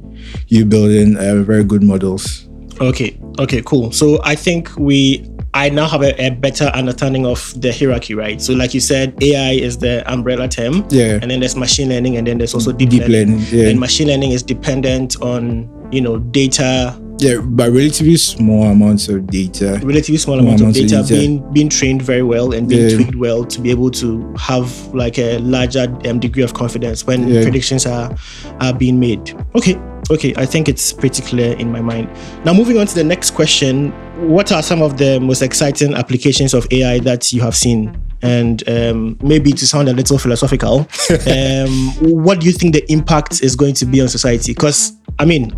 you 0.49 0.65
building 0.65 1.17
uh, 1.17 1.43
very 1.43 1.65
good 1.65 1.83
models. 1.83 2.49
Okay. 2.81 3.19
Okay. 3.39 3.63
Cool. 3.63 3.91
So 3.93 4.21
I 4.23 4.35
think 4.35 4.71
we 4.77 5.28
I 5.55 5.71
now 5.71 5.89
have 5.89 6.03
a, 6.03 6.15
a, 6.23 6.31
better 6.31 6.67
understanding 6.67 7.27
of 7.27 7.53
the 7.61 7.73
hierarchy, 7.73 8.15
right? 8.15 8.41
So, 8.41 8.53
like 8.53 8.75
you 8.75 8.81
said, 8.81 9.21
AI 9.23 9.53
is 9.53 9.79
the 9.79 10.03
umbrella 10.11 10.49
term. 10.49 10.87
Yeah. 10.91 11.19
And 11.21 11.31
then 11.31 11.41
there's 11.41 11.57
machine 11.57 11.89
learning, 11.89 12.17
and 12.17 12.27
then 12.27 12.39
there's 12.39 12.55
also 12.55 12.73
deep, 12.73 12.91
deep 12.91 13.03
learning. 13.03 13.39
learning 13.39 13.47
yeah. 13.51 13.69
And 13.69 13.81
machine 13.81 14.09
learning 14.09 14.33
is 14.33 14.43
dependent 14.43 15.21
on 15.23 15.69
you 15.91 16.01
know 16.01 16.19
data 16.19 16.99
yeah, 17.19 17.41
but 17.41 17.73
relatively 17.73 18.17
small 18.17 18.65
amounts 18.65 19.09
of 19.09 19.27
data. 19.27 19.81
Relatively 19.83 20.19
small, 20.19 20.39
small 20.39 20.55
amounts, 20.55 20.63
of 20.63 20.75
data, 20.75 21.01
of 21.01 21.09
data, 21.09 21.21
being 21.21 21.53
being 21.53 21.69
trained 21.69 22.01
very 22.01 22.23
well 22.23 22.53
and 22.53 22.69
being 22.69 22.89
yeah. 22.89 22.95
tweaked 22.95 23.17
well 23.17 23.45
to 23.45 23.61
be 23.61 23.71
able 23.71 23.91
to 23.93 24.33
have 24.39 24.73
like 24.95 25.19
a 25.19 25.39
larger 25.39 25.85
um, 26.07 26.21
degree 26.21 26.45
of 26.45 26.55
confidence 26.55 27.07
when 27.07 27.27
yeah. 27.27 27.43
predictions 27.43 27.87
are 27.87 28.15
are 28.61 28.73
being 28.73 29.01
made. 29.01 29.35
Okay, 29.57 29.77
okay, 30.11 30.33
I 30.37 30.47
think 30.47 30.69
it's 30.69 30.93
pretty 30.93 31.23
clear 31.23 31.57
in 31.57 31.73
my 31.73 31.81
mind. 31.81 32.09
Now, 32.45 32.53
moving 32.53 32.79
on 32.79 32.87
to 32.87 32.95
the 32.95 33.05
next 33.05 33.33
question: 33.33 33.93
What 34.19 34.51
are 34.53 34.63
some 34.63 34.83
of 34.83 34.99
the 34.99 35.21
most 35.21 35.43
exciting 35.43 35.95
applications 35.95 36.53
of 36.53 36.67
AI 36.71 36.99
that 37.01 37.33
you 37.33 37.41
have 37.41 37.57
seen? 37.57 37.97
And 38.21 38.69
um, 38.69 39.17
maybe 39.23 39.53
to 39.53 39.67
sound 39.67 39.89
a 39.89 39.93
little 39.93 40.19
philosophical, 40.19 40.81
um, 41.27 41.91
what 42.01 42.41
do 42.41 42.47
you 42.47 42.53
think 42.53 42.75
the 42.75 42.85
impact 42.91 43.43
is 43.43 43.55
going 43.55 43.75
to 43.75 43.87
be 43.87 44.01
on 44.01 44.09
society? 44.09 44.55
Because 44.55 44.93
I 45.21 45.25
mean, 45.25 45.53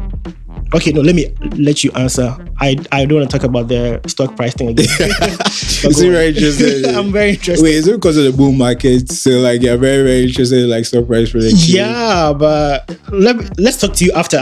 Okay, 0.73 0.93
no, 0.93 1.01
let 1.01 1.17
me 1.17 1.35
let 1.57 1.83
you 1.83 1.91
answer. 1.97 2.37
I 2.61 2.77
I 2.93 3.05
don't 3.05 3.19
want 3.19 3.31
to 3.31 3.39
talk 3.39 3.45
about 3.45 3.67
the 3.67 4.01
stock 4.07 4.37
price 4.37 4.55
thing 4.55 4.69
again. 4.69 4.85
is 5.51 6.01
it 6.01 6.11
very 6.11 6.29
interesting? 6.29 6.95
I'm 6.97 7.11
very 7.11 7.31
interested. 7.31 7.65
Wait, 7.65 7.75
is 7.75 7.89
it 7.89 7.97
because 7.97 8.17
of 8.17 8.23
the 8.25 8.33
bull 8.33 8.53
market? 8.53 9.11
So 9.11 9.31
like 9.41 9.63
you're 9.63 9.77
very, 9.77 10.05
very 10.05 10.23
interested 10.29 10.63
in 10.63 10.71
like 10.71 10.85
stock 10.85 11.09
price 11.09 11.33
prediction. 11.33 11.75
Yeah, 11.75 12.33
but 12.33 12.97
let 13.11 13.37
me, 13.37 13.47
let's 13.59 13.79
talk 13.79 13.95
to 13.95 14.05
you 14.05 14.13
after 14.13 14.39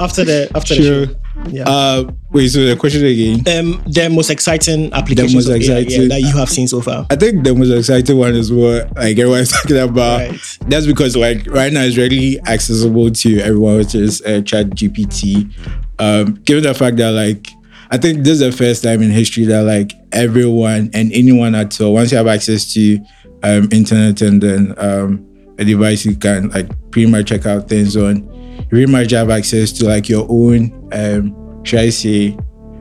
after 0.00 0.22
the 0.22 0.50
after 0.54 0.74
sure. 0.74 1.06
the 1.06 1.06
show. 1.06 1.20
Yeah. 1.50 1.68
Uh, 1.68 2.10
wait, 2.30 2.48
so 2.48 2.64
the 2.64 2.76
question 2.76 3.04
again? 3.04 3.38
Um, 3.58 3.82
the 3.86 4.08
most 4.10 4.30
exciting 4.30 4.92
application. 4.92 5.28
the 5.28 5.34
most 5.34 5.48
exciting, 5.48 6.02
yeah, 6.02 6.08
that 6.08 6.20
you 6.20 6.36
have 6.36 6.48
seen 6.48 6.68
so 6.68 6.80
far. 6.80 7.06
I 7.10 7.16
think 7.16 7.44
the 7.44 7.54
most 7.54 7.70
exciting 7.70 8.16
one 8.18 8.34
is 8.34 8.52
what 8.52 8.94
like 8.96 9.18
everyone's 9.18 9.50
talking 9.62 9.78
about. 9.78 10.20
Right. 10.20 10.58
That's 10.66 10.86
because 10.86 11.16
like 11.16 11.46
right 11.46 11.72
now 11.72 11.82
it's 11.82 11.96
readily 11.96 12.40
accessible 12.46 13.10
to 13.10 13.40
everyone, 13.40 13.78
which 13.78 13.94
is 13.94 14.22
uh, 14.22 14.42
Chat 14.42 14.66
GPT. 14.70 15.50
Um, 15.98 16.34
given 16.44 16.62
the 16.62 16.74
fact 16.74 16.96
that 16.98 17.10
like 17.10 17.48
I 17.90 17.96
think 17.96 18.18
this 18.18 18.34
is 18.34 18.40
the 18.40 18.52
first 18.52 18.82
time 18.82 19.02
in 19.02 19.10
history 19.10 19.44
that 19.46 19.62
like 19.62 19.92
everyone 20.12 20.90
and 20.92 21.12
anyone 21.12 21.54
at 21.54 21.80
all, 21.80 21.94
once 21.94 22.12
you 22.12 22.18
have 22.18 22.26
access 22.26 22.72
to 22.74 22.98
um, 23.42 23.68
internet 23.72 24.20
and 24.20 24.42
then 24.42 24.74
um, 24.78 25.24
a 25.58 25.64
device, 25.64 26.04
you 26.04 26.14
can 26.16 26.50
like 26.50 26.68
pretty 26.90 27.10
much 27.10 27.28
check 27.28 27.46
out 27.46 27.68
things 27.68 27.96
on 27.96 28.28
you 28.72 28.86
much 28.86 29.10
have 29.10 29.30
access 29.30 29.72
to 29.72 29.86
like 29.86 30.08
your 30.08 30.26
own 30.28 30.88
um 30.92 31.64
should 31.64 31.80
I 31.80 31.90
say 31.90 32.36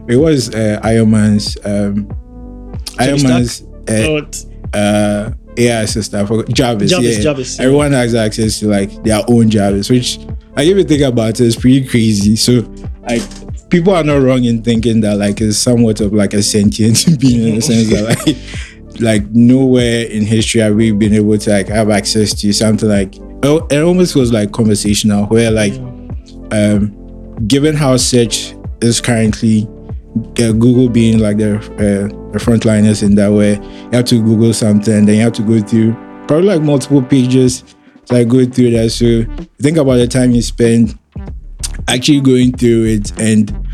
it 0.07 0.15
was 0.15 0.53
uh, 0.53 0.79
Iron 0.83 1.11
Man's 1.11 1.57
um 1.65 2.09
Iron 2.99 3.21
Man's 3.23 3.63
uh, 3.89 4.21
uh 4.73 5.31
AI 5.57 5.81
assistant 5.81 6.27
for 6.27 6.43
Jarvis. 6.43 6.91
Jarvis, 6.91 7.17
yeah. 7.17 7.23
Jarvis, 7.23 7.57
yeah. 7.57 7.65
Everyone 7.65 7.91
has 7.91 8.13
access 8.13 8.59
to 8.59 8.67
like 8.67 8.91
their 9.03 9.23
own 9.27 9.49
Jarvis, 9.49 9.89
which 9.89 10.19
I 10.55 10.63
even 10.63 10.87
think 10.87 11.01
about 11.01 11.29
it 11.29 11.39
is 11.39 11.55
pretty 11.55 11.85
crazy. 11.85 12.35
So 12.35 12.61
like 13.09 13.21
people 13.69 13.93
are 13.93 14.03
not 14.03 14.21
wrong 14.21 14.43
in 14.43 14.63
thinking 14.63 15.01
that 15.01 15.17
like 15.17 15.41
it's 15.41 15.57
somewhat 15.57 15.99
of 15.99 16.13
like 16.13 16.33
a 16.33 16.43
sentient 16.43 17.05
being 17.19 17.47
in 17.47 17.55
the 17.55 17.61
sense 17.61 17.89
that 17.89 18.25
like 18.25 18.37
like 19.01 19.23
nowhere 19.31 20.05
in 20.05 20.25
history 20.25 20.61
have 20.61 20.75
we 20.75 20.91
been 20.91 21.13
able 21.13 21.37
to 21.37 21.49
like 21.49 21.67
have 21.67 21.89
access 21.89 22.33
to 22.41 22.53
something 22.53 22.89
like 22.89 23.15
Oh, 23.43 23.67
it 23.69 23.83
almost 23.83 24.15
was 24.15 24.33
like 24.33 24.51
conversational 24.51 25.27
where 25.27 25.51
like 25.51 25.73
um 26.51 26.93
given 27.47 27.75
how 27.75 27.95
search 27.97 28.55
is 28.81 28.99
currently 28.99 29.67
uh, 30.39 30.51
google 30.53 30.89
being 30.89 31.19
like 31.19 31.37
the 31.37 31.57
uh, 31.57 32.31
the 32.31 32.39
frontliners 32.39 33.03
in 33.03 33.13
that 33.15 33.31
way 33.31 33.53
you 33.55 33.89
have 33.91 34.05
to 34.05 34.21
google 34.21 34.53
something 34.53 35.05
then 35.05 35.15
you 35.15 35.21
have 35.21 35.33
to 35.33 35.43
go 35.43 35.59
through 35.59 35.93
probably 36.27 36.47
like 36.47 36.61
multiple 36.61 37.01
pages 37.01 37.63
to 38.07 38.13
like 38.13 38.27
go 38.27 38.45
through 38.45 38.71
that. 38.71 38.91
So 38.91 39.23
think 39.61 39.77
about 39.77 39.95
the 39.95 40.07
time 40.07 40.31
you 40.31 40.41
spend 40.41 40.97
actually 41.87 42.21
going 42.21 42.55
through 42.55 42.85
it 42.85 43.19
and 43.19 43.66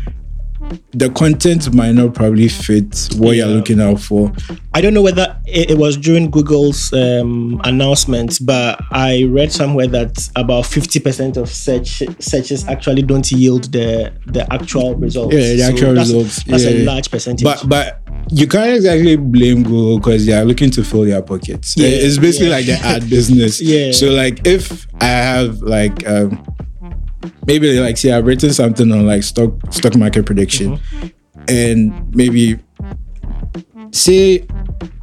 the 0.92 1.10
content 1.10 1.72
might 1.74 1.92
not 1.92 2.14
probably 2.14 2.48
fit 2.48 3.08
what 3.16 3.36
yeah. 3.36 3.44
you're 3.44 3.54
looking 3.54 3.80
out 3.80 4.00
for. 4.00 4.32
I 4.72 4.80
don't 4.80 4.94
know 4.94 5.02
whether 5.02 5.36
it, 5.46 5.70
it 5.70 5.78
was 5.78 5.96
during 5.96 6.30
Google's 6.30 6.92
um, 6.92 7.60
announcement, 7.64 8.38
but 8.42 8.80
I 8.90 9.24
read 9.24 9.52
somewhere 9.52 9.86
that 9.88 10.28
about 10.36 10.64
50% 10.64 11.36
of 11.36 11.48
search 11.48 12.02
searches 12.18 12.66
actually 12.66 13.02
don't 13.02 13.30
yield 13.30 13.72
the 13.72 14.12
the 14.26 14.52
actual 14.52 14.94
results. 14.96 15.34
Yeah, 15.34 15.40
the 15.40 15.58
so 15.58 15.72
actual 15.72 15.94
that's, 15.94 16.08
results. 16.10 16.44
That's 16.44 16.64
yeah. 16.64 16.70
a 16.70 16.84
large 16.84 17.10
percentage. 17.10 17.44
But 17.44 17.68
but 17.68 18.00
you 18.30 18.46
can't 18.46 18.74
exactly 18.76 19.16
blame 19.16 19.62
Google 19.62 19.98
because 19.98 20.26
they 20.26 20.32
are 20.32 20.44
looking 20.44 20.70
to 20.70 20.84
fill 20.84 21.04
their 21.04 21.22
pockets. 21.22 21.76
Yeah, 21.76 21.88
it's 21.88 22.18
basically 22.18 22.48
yeah. 22.48 22.56
like 22.56 22.66
the 22.66 22.78
ad 22.78 23.10
business. 23.10 23.60
yeah. 23.62 23.92
So 23.92 24.10
like 24.10 24.46
if 24.46 24.86
I 25.00 25.06
have 25.06 25.60
like 25.60 26.06
um, 26.06 26.44
maybe 27.46 27.78
like 27.80 27.96
see 27.96 28.12
I've 28.12 28.26
written 28.26 28.52
something 28.52 28.90
on 28.92 29.06
like 29.06 29.22
stock 29.22 29.52
stock 29.70 29.96
market 29.96 30.26
prediction, 30.26 30.76
mm-hmm. 30.76 31.44
and 31.48 32.14
maybe 32.14 32.58
say 33.90 34.46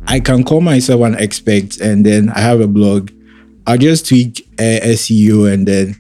I 0.08 0.20
can 0.20 0.44
call 0.44 0.62
myself 0.62 1.02
an 1.02 1.16
expert, 1.16 1.80
and 1.80 2.06
then 2.06 2.30
I 2.30 2.40
have 2.40 2.62
a 2.62 2.68
blog. 2.68 3.12
I'll 3.68 3.78
just 3.78 4.08
tweak 4.08 4.48
uh, 4.60 4.80
SEO, 4.84 5.52
and 5.52 5.68
then 5.68 5.96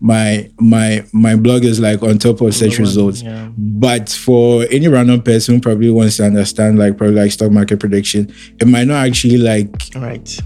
my 0.00 0.50
my 0.58 1.04
my 1.12 1.36
blog 1.36 1.64
is 1.64 1.78
like 1.78 2.02
on 2.02 2.18
top 2.18 2.40
of 2.40 2.54
search 2.54 2.78
results. 2.78 3.22
Yeah. 3.22 3.50
But 3.56 4.08
for 4.08 4.64
any 4.70 4.88
random 4.88 5.22
person 5.22 5.56
who 5.56 5.60
probably 5.60 5.90
wants 5.90 6.16
to 6.16 6.24
understand 6.24 6.78
like 6.78 6.96
probably 6.96 7.16
like 7.16 7.32
stock 7.32 7.52
market 7.52 7.80
prediction, 7.80 8.32
it 8.58 8.66
might 8.66 8.86
not 8.86 9.06
actually 9.06 9.36
like 9.36 9.68
right 9.96 10.40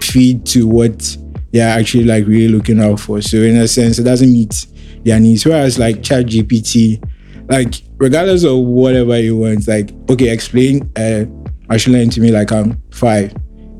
feed 0.00 0.46
to 0.46 0.66
what 0.66 1.16
they're 1.52 1.78
actually 1.78 2.04
like 2.04 2.26
really 2.26 2.48
looking 2.48 2.80
out 2.80 3.00
for. 3.00 3.20
So 3.20 3.38
in 3.38 3.56
a 3.56 3.68
sense, 3.68 3.98
it 3.98 4.04
doesn't 4.04 4.32
meet 4.32 4.66
their 5.04 5.20
needs. 5.20 5.44
Whereas 5.44 5.78
like 5.78 6.02
Chat 6.02 6.26
GPT, 6.26 7.02
like 7.50 7.82
regardless 7.98 8.44
of 8.44 8.58
whatever 8.58 9.18
you 9.18 9.36
want, 9.36 9.66
like 9.66 9.92
okay, 10.10 10.30
explain 10.30 10.90
uh 10.96 11.24
machine 11.68 11.92
learning 11.92 12.10
to 12.10 12.20
me 12.20 12.30
like 12.30 12.52
I'm 12.52 12.82
five. 12.90 13.34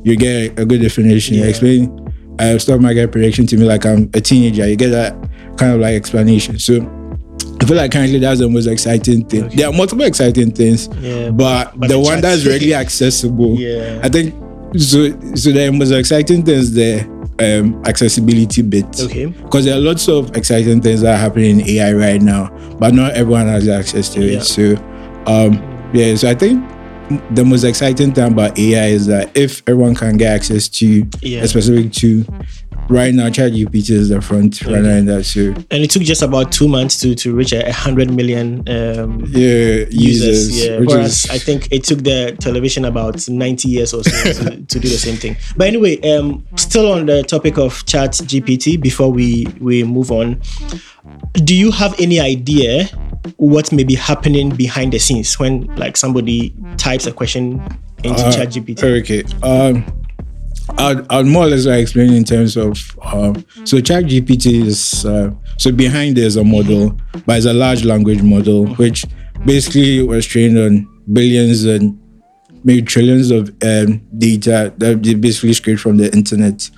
You 0.05 0.17
get 0.17 0.59
a 0.59 0.65
good 0.65 0.81
definition. 0.81 1.37
Yeah. 1.37 1.47
Explain 1.47 2.09
uh, 2.39 2.59
stock 2.59 2.81
market 2.81 3.11
prediction 3.11 3.47
to 3.49 3.57
me 3.57 3.65
like 3.65 3.85
I'm 3.85 4.11
a 4.15 4.21
teenager. 4.21 4.67
You 4.67 4.77
get 4.77 4.91
that 4.91 5.13
kind 5.57 5.73
of 5.73 5.81
like 5.81 5.95
explanation. 5.95 6.59
So 6.59 6.77
I 7.61 7.65
feel 7.65 7.77
like 7.77 7.91
currently 7.91 8.19
that's 8.21 8.41
the 8.41 8.49
most 8.49 8.67
exciting 8.67 9.27
thing. 9.27 9.45
Okay. 9.45 9.57
There 9.57 9.69
are 9.69 9.73
multiple 9.73 10.05
exciting 10.05 10.53
things, 10.53 10.89
yeah, 11.01 11.31
but, 11.31 11.79
but, 11.79 11.89
the, 11.89 11.95
the 11.95 12.01
one 12.01 12.21
that's 12.21 12.45
really 12.47 12.73
accessible, 12.73 13.57
yeah. 13.59 14.01
I 14.03 14.09
think 14.09 14.35
so. 14.79 15.11
So 15.35 15.51
the 15.51 15.71
most 15.73 15.91
exciting 15.91 16.45
things 16.45 16.73
there 16.73 17.07
um, 17.41 17.83
accessibility 17.85 18.63
bit. 18.63 19.01
Okay. 19.01 19.27
Because 19.27 19.65
there 19.65 19.77
are 19.77 19.81
lots 19.81 20.09
of 20.09 20.37
exciting 20.37 20.81
things 20.81 21.01
that 21.03 21.15
are 21.15 21.19
happening 21.19 21.61
in 21.61 21.69
AI 21.69 21.93
right 21.93 22.23
now, 22.23 22.49
but 22.79 22.95
not 22.95 23.13
everyone 23.13 23.47
has 23.47 23.69
access 23.69 24.09
to 24.15 24.25
yeah. 24.25 24.39
it. 24.39 24.43
So, 24.43 24.77
um, 25.27 25.55
yeah. 25.93 26.15
So 26.15 26.31
I 26.31 26.35
think 26.35 26.65
the 27.31 27.45
most 27.45 27.65
exciting 27.65 28.13
thing 28.13 28.33
about 28.33 28.59
AI 28.59 28.87
is 28.87 29.07
that 29.07 29.35
if 29.37 29.63
everyone 29.67 29.95
can 29.95 30.17
get 30.17 30.35
access 30.35 30.69
to 30.69 31.09
yeah. 31.23 31.41
a 31.41 31.49
specific 31.49 31.93
to 31.95 32.25
right 32.89 33.15
now 33.15 33.29
ChatGPT 33.29 33.91
is 33.91 34.09
the 34.09 34.21
front 34.21 34.63
runner 34.63 34.91
in 34.91 35.07
that 35.07 35.25
too. 35.25 35.55
And 35.71 35.83
it 35.83 35.91
took 35.91 36.03
just 36.03 36.23
about 36.23 36.53
two 36.53 36.69
months 36.69 36.99
to 37.01 37.15
to 37.15 37.35
reach 37.35 37.53
a 37.53 37.73
hundred 37.73 38.11
million 38.11 38.69
um, 38.69 39.25
yeah 39.29 39.85
users. 39.91 40.51
users 40.51 40.67
yeah, 40.67 40.79
whereas 40.81 41.25
is... 41.25 41.31
I 41.31 41.39
think 41.39 41.69
it 41.71 41.85
took 41.85 42.01
the 42.01 42.37
television 42.41 42.85
about 42.85 43.29
ninety 43.29 43.69
years 43.69 43.93
or 43.93 44.03
so 44.03 44.33
to, 44.33 44.57
to, 44.67 44.81
do 44.81 44.89
the 44.89 44.99
same 44.99 45.17
thing. 45.17 45.37
But 45.57 45.69
anyway, 45.69 46.01
um, 46.13 46.47
still 46.57 46.93
on 46.93 47.07
the 47.07 47.23
topic 47.23 47.59
of 47.59 47.85
ChatGPT, 47.85 48.81
before 48.81 49.13
we 49.13 49.47
we 49.61 49.85
move 49.85 50.11
on, 50.11 50.41
do 51.35 51.57
you 51.57 51.71
have 51.71 51.99
any 52.01 52.21
idea 52.21 52.87
what 53.37 53.73
may 53.73 53.85
be 53.85 53.95
happening 53.95 54.51
behind 54.51 54.93
the 54.93 54.99
scenes 54.99 55.39
when 55.39 55.67
like 55.77 55.97
somebody 55.97 56.55
types 56.77 57.07
a 57.07 57.13
question 57.13 57.61
into 58.03 58.23
uh, 58.23 58.33
ChatGPT? 58.33 58.83
Okay. 59.03 59.25
Um 59.43 59.85
I'll, 60.77 61.07
I'll 61.11 61.25
more 61.25 61.45
or 61.45 61.49
less 61.49 61.67
explain 61.67 62.13
in 62.13 62.25
terms 62.25 62.57
of 62.57 62.79
um, 63.03 63.45
so 63.65 63.81
Chat 63.81 64.05
GPT 64.05 64.65
is 64.67 65.05
uh, 65.05 65.31
so 65.57 65.73
behind 65.73 66.17
there's 66.17 66.37
a 66.37 66.45
model, 66.45 66.99
but 67.27 67.39
it's 67.39 67.47
a 67.47 67.53
large 67.53 67.85
language 67.85 68.23
model 68.23 68.67
which 68.75 69.05
basically 69.45 70.03
was 70.03 70.27
trained 70.27 70.59
on 70.59 70.87
billions 71.13 71.65
and 71.65 71.99
maybe 72.65 72.83
trillions 72.83 73.31
of 73.31 73.49
um, 73.63 74.01
data 74.19 74.73
that 74.77 75.03
they 75.03 75.15
basically 75.15 75.53
scraped 75.53 75.81
from 75.81 75.97
the 75.97 76.13
internet, 76.13 76.71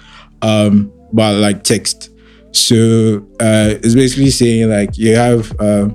um, 0.43 0.93
but 1.13 1.35
like 1.35 1.65
text. 1.65 2.11
So 2.53 3.27
uh, 3.41 3.75
it's 3.83 3.95
basically 3.95 4.31
saying 4.31 4.71
like 4.71 4.97
you 4.97 5.17
have. 5.17 5.53
Uh, 5.61 5.89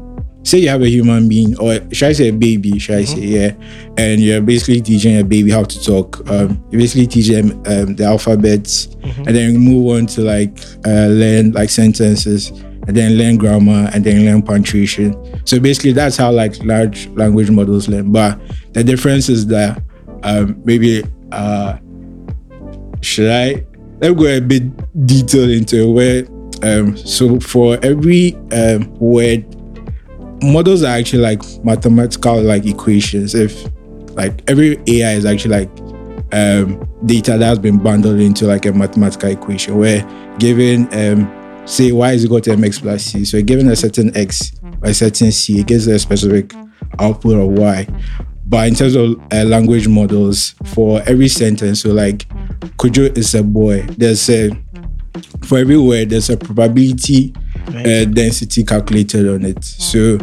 say 0.45 0.59
you 0.59 0.69
have 0.69 0.81
a 0.81 0.89
human 0.89 1.27
being, 1.27 1.57
or 1.59 1.79
should 1.91 2.09
I 2.09 2.13
say 2.13 2.29
a 2.29 2.33
baby? 2.33 2.79
Should 2.79 2.95
I 2.95 3.01
mm-hmm. 3.01 3.19
say 3.19 3.25
yeah? 3.25 3.51
And 3.97 4.21
you're 4.21 4.41
basically 4.41 4.81
teaching 4.81 5.17
a 5.17 5.23
baby 5.23 5.51
how 5.51 5.63
to 5.63 5.83
talk. 5.83 6.29
Um, 6.29 6.63
you 6.71 6.77
basically 6.77 7.07
teach 7.07 7.27
them 7.27 7.51
um, 7.65 7.95
the 7.95 8.05
alphabets, 8.05 8.87
mm-hmm. 8.87 9.23
and 9.27 9.35
then 9.35 9.57
move 9.57 9.97
on 9.97 10.05
to 10.07 10.21
like 10.21 10.57
uh, 10.85 11.07
learn 11.07 11.51
like 11.51 11.69
sentences, 11.69 12.49
and 12.49 12.95
then 12.95 13.17
learn 13.17 13.37
grammar, 13.37 13.89
and 13.93 14.03
then 14.03 14.23
learn 14.23 14.41
punctuation. 14.41 15.13
So 15.45 15.59
basically, 15.59 15.91
that's 15.91 16.15
how 16.15 16.31
like 16.31 16.63
large 16.63 17.07
language 17.09 17.49
models 17.49 17.89
learn. 17.89 18.11
But 18.11 18.39
the 18.73 18.83
difference 18.83 19.29
is 19.29 19.47
that 19.47 19.81
um, 20.23 20.61
maybe 20.63 21.03
uh, 21.31 21.77
should 23.01 23.31
I? 23.31 23.65
Let 24.01 24.11
me 24.11 24.23
go 24.23 24.25
a 24.25 24.39
bit 24.39 25.05
detailed 25.05 25.49
into 25.49 25.91
where. 25.91 26.27
Um, 26.63 26.95
so 26.95 27.37
for 27.41 27.77
every 27.83 28.33
um, 28.51 28.91
word 28.95 29.54
models 30.41 30.83
are 30.83 30.97
actually 30.97 31.21
like 31.21 31.41
mathematical 31.63 32.41
like 32.41 32.65
equations. 32.65 33.35
If 33.35 33.65
like 34.15 34.49
every 34.49 34.77
AI 34.87 35.13
is 35.13 35.25
actually 35.25 35.65
like 35.65 35.69
um, 36.33 36.89
data 37.05 37.37
that 37.37 37.45
has 37.45 37.59
been 37.59 37.77
bundled 37.77 38.19
into 38.19 38.45
like 38.45 38.65
a 38.65 38.71
mathematical 38.71 39.29
equation 39.29 39.77
where 39.77 40.03
given 40.39 40.87
um, 40.93 41.65
say 41.65 41.91
y 41.91 42.11
is 42.11 42.25
equal 42.25 42.41
to 42.41 42.51
mx 42.51 42.81
plus 42.81 43.03
c. 43.03 43.25
So 43.25 43.41
given 43.41 43.67
a 43.69 43.75
certain 43.75 44.15
x 44.15 44.51
by 44.79 44.91
certain 44.91 45.31
c, 45.31 45.59
it 45.59 45.67
gives 45.67 45.87
a 45.87 45.99
specific 45.99 46.53
output 46.99 47.37
of 47.37 47.47
y. 47.59 47.87
But 48.47 48.67
in 48.67 48.75
terms 48.75 48.95
of 48.95 49.15
uh, 49.33 49.43
language 49.43 49.87
models, 49.87 50.53
for 50.65 51.01
every 51.07 51.27
sentence, 51.27 51.81
so 51.81 51.89
like 51.89 52.27
Kojo 52.77 53.17
is 53.17 53.33
a 53.33 53.41
boy, 53.41 53.81
there's 53.97 54.29
a 54.29 54.51
for 55.43 55.57
every 55.57 55.77
word 55.77 56.09
there's 56.09 56.29
a 56.29 56.37
probability 56.37 57.33
uh, 57.67 58.05
density 58.05 58.63
calculated 58.63 59.27
on 59.27 59.45
it. 59.45 59.63
So 59.63 60.19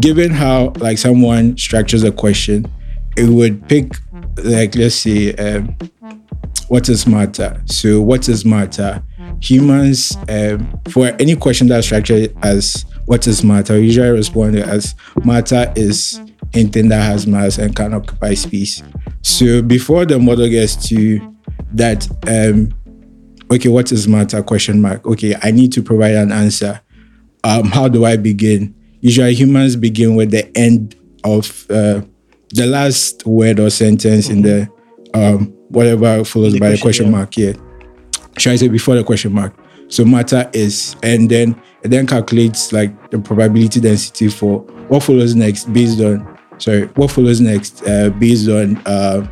given 0.00 0.30
how 0.30 0.72
like 0.78 0.98
someone 0.98 1.56
structures 1.56 2.02
a 2.02 2.12
question, 2.12 2.66
it 3.16 3.28
would 3.28 3.68
pick 3.68 3.92
like 4.42 4.74
let's 4.74 4.96
say 4.96 5.34
um, 5.34 5.76
what 6.68 6.88
is 6.88 7.06
matter. 7.06 7.60
So 7.66 8.00
what 8.00 8.28
is 8.28 8.44
matter? 8.44 9.02
Humans 9.40 10.16
um, 10.28 10.80
for 10.88 11.08
any 11.18 11.36
question 11.36 11.68
that's 11.68 11.86
structured 11.86 12.34
as 12.42 12.84
what 13.06 13.26
is 13.26 13.44
matter, 13.44 13.78
usually 13.78 14.10
respond 14.10 14.56
as 14.56 14.94
matter 15.24 15.72
is 15.76 16.20
anything 16.54 16.88
that 16.88 17.02
has 17.02 17.26
mass 17.26 17.58
and 17.58 17.74
can 17.74 17.94
occupy 17.94 18.34
space. 18.34 18.82
So 19.22 19.62
before 19.62 20.06
the 20.06 20.18
model 20.18 20.48
gets 20.48 20.88
to 20.88 21.20
that, 21.72 22.08
um, 22.28 22.72
okay, 23.50 23.68
what 23.68 23.92
is 23.92 24.06
matter? 24.08 24.42
Question 24.42 24.80
mark. 24.80 25.06
Okay, 25.06 25.34
I 25.42 25.50
need 25.50 25.72
to 25.72 25.82
provide 25.82 26.14
an 26.14 26.32
answer. 26.32 26.80
Um, 27.44 27.66
how 27.66 27.88
do 27.88 28.04
I 28.04 28.16
begin? 28.16 28.74
Usually, 29.00 29.34
humans 29.34 29.76
begin 29.76 30.16
with 30.16 30.30
the 30.30 30.50
end 30.56 30.96
of 31.24 31.66
uh, 31.70 32.00
the 32.50 32.66
last 32.66 33.26
word 33.26 33.60
or 33.60 33.70
sentence 33.70 34.28
mm-hmm. 34.28 34.36
in 34.36 34.42
the 34.42 34.70
um, 35.14 35.46
whatever 35.68 36.24
follows 36.24 36.54
the 36.54 36.60
by 36.60 36.76
question, 36.76 36.80
a 36.80 36.82
question 36.82 37.10
mark. 37.10 37.36
Yeah, 37.36 37.52
should 38.38 38.52
I 38.52 38.56
say 38.56 38.68
before 38.68 38.94
the 38.96 39.04
question 39.04 39.32
mark? 39.32 39.54
So 39.88 40.04
matter 40.04 40.50
is, 40.54 40.96
and 41.02 41.30
then 41.30 41.60
it 41.82 41.88
then 41.88 42.06
calculates 42.06 42.72
like 42.72 43.10
the 43.10 43.18
probability 43.18 43.80
density 43.80 44.28
for 44.28 44.60
what 44.88 45.02
follows 45.02 45.34
next 45.34 45.72
based 45.72 46.00
on 46.00 46.38
sorry, 46.58 46.86
what 46.94 47.10
follows 47.10 47.40
next 47.40 47.86
uh, 47.86 48.10
based 48.10 48.48
on 48.48 48.78
uh, 48.86 49.26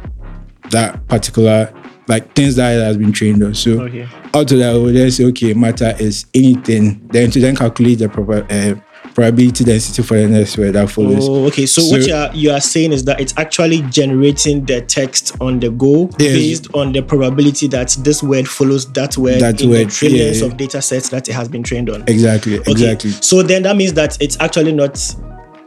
that 0.70 1.06
particular 1.08 1.72
like 2.08 2.34
things 2.34 2.56
that 2.56 2.76
it 2.76 2.82
has 2.82 2.96
been 2.96 3.12
trained 3.12 3.42
on. 3.42 3.54
So 3.54 3.82
okay. 3.82 4.08
out 4.34 4.50
of 4.50 4.58
that, 4.58 4.72
we'll 4.74 4.92
then 4.92 5.10
say, 5.10 5.24
okay, 5.26 5.54
matter 5.54 5.94
is 5.98 6.26
anything. 6.34 7.06
Then 7.08 7.30
to 7.30 7.40
then 7.40 7.56
calculate 7.56 7.98
the 7.98 8.08
proper 8.08 8.46
uh, 8.50 8.74
probability 9.14 9.64
density 9.64 10.02
for 10.02 10.16
the 10.16 10.28
next 10.28 10.56
word 10.58 10.72
that 10.72 10.90
follows. 10.90 11.28
Oh, 11.28 11.46
okay. 11.46 11.66
So, 11.66 11.82
so, 11.82 11.90
what 11.90 12.06
you 12.06 12.14
are, 12.14 12.34
you 12.34 12.50
are 12.50 12.60
saying 12.60 12.92
is 12.92 13.04
that 13.04 13.20
it's 13.20 13.34
actually 13.36 13.82
generating 13.82 14.64
the 14.64 14.80
text 14.82 15.36
on 15.40 15.60
the 15.60 15.70
go 15.70 16.10
yes. 16.18 16.32
based 16.32 16.74
on 16.74 16.92
the 16.92 17.02
probability 17.02 17.68
that 17.68 17.96
this 18.00 18.22
word 18.22 18.48
follows 18.48 18.90
that 18.92 19.16
word 19.16 19.40
that 19.40 19.60
in 19.60 19.70
word, 19.70 19.88
the 19.88 19.92
trillions 19.92 20.40
yeah, 20.40 20.46
yeah. 20.46 20.52
of 20.52 20.56
data 20.56 20.82
sets 20.82 21.08
that 21.10 21.28
it 21.28 21.32
has 21.32 21.48
been 21.48 21.62
trained 21.62 21.90
on. 21.90 22.02
Exactly. 22.08 22.58
Okay. 22.60 22.70
Exactly. 22.70 23.10
So 23.10 23.42
then 23.42 23.62
that 23.64 23.76
means 23.76 23.92
that 23.94 24.20
it's 24.20 24.38
actually 24.40 24.72
not 24.72 24.98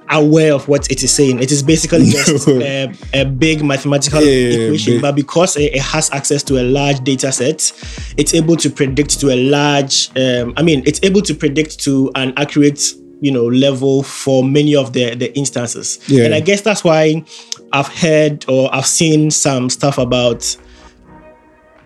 aware 0.09 0.53
of 0.53 0.67
what 0.67 0.89
it 0.91 1.03
is 1.03 1.13
saying. 1.13 1.41
It 1.41 1.51
is 1.51 1.63
basically 1.63 2.05
just 2.05 2.47
a, 2.47 2.93
a, 3.13 3.25
big 3.25 3.63
mathematical 3.63 4.21
yeah, 4.21 4.65
equation, 4.65 5.01
but 5.01 5.15
because 5.15 5.57
it, 5.57 5.75
it, 5.75 5.81
has 5.81 6.11
access 6.11 6.43
to 6.43 6.61
a 6.61 6.63
large 6.63 7.03
data 7.03 7.31
set, 7.31 7.71
it's 8.17 8.33
able 8.33 8.55
to 8.57 8.69
predict 8.69 9.19
to 9.21 9.33
a 9.33 9.35
large. 9.35 10.09
Um, 10.17 10.53
I 10.57 10.63
mean, 10.63 10.83
it's 10.85 10.99
able 11.03 11.21
to 11.21 11.33
predict 11.33 11.79
to 11.81 12.11
an 12.15 12.33
accurate, 12.37 12.81
you 13.21 13.31
know, 13.31 13.45
level 13.45 14.03
for 14.03 14.43
many 14.43 14.75
of 14.75 14.93
the 14.93 15.15
the 15.15 15.35
instances. 15.37 15.99
Yeah. 16.07 16.25
And 16.25 16.33
I 16.33 16.39
guess 16.39 16.61
that's 16.61 16.83
why 16.83 17.23
I've 17.71 17.87
heard 17.87 18.45
or 18.47 18.73
I've 18.73 18.85
seen 18.85 19.31
some 19.31 19.69
stuff 19.69 19.97
about 19.97 20.55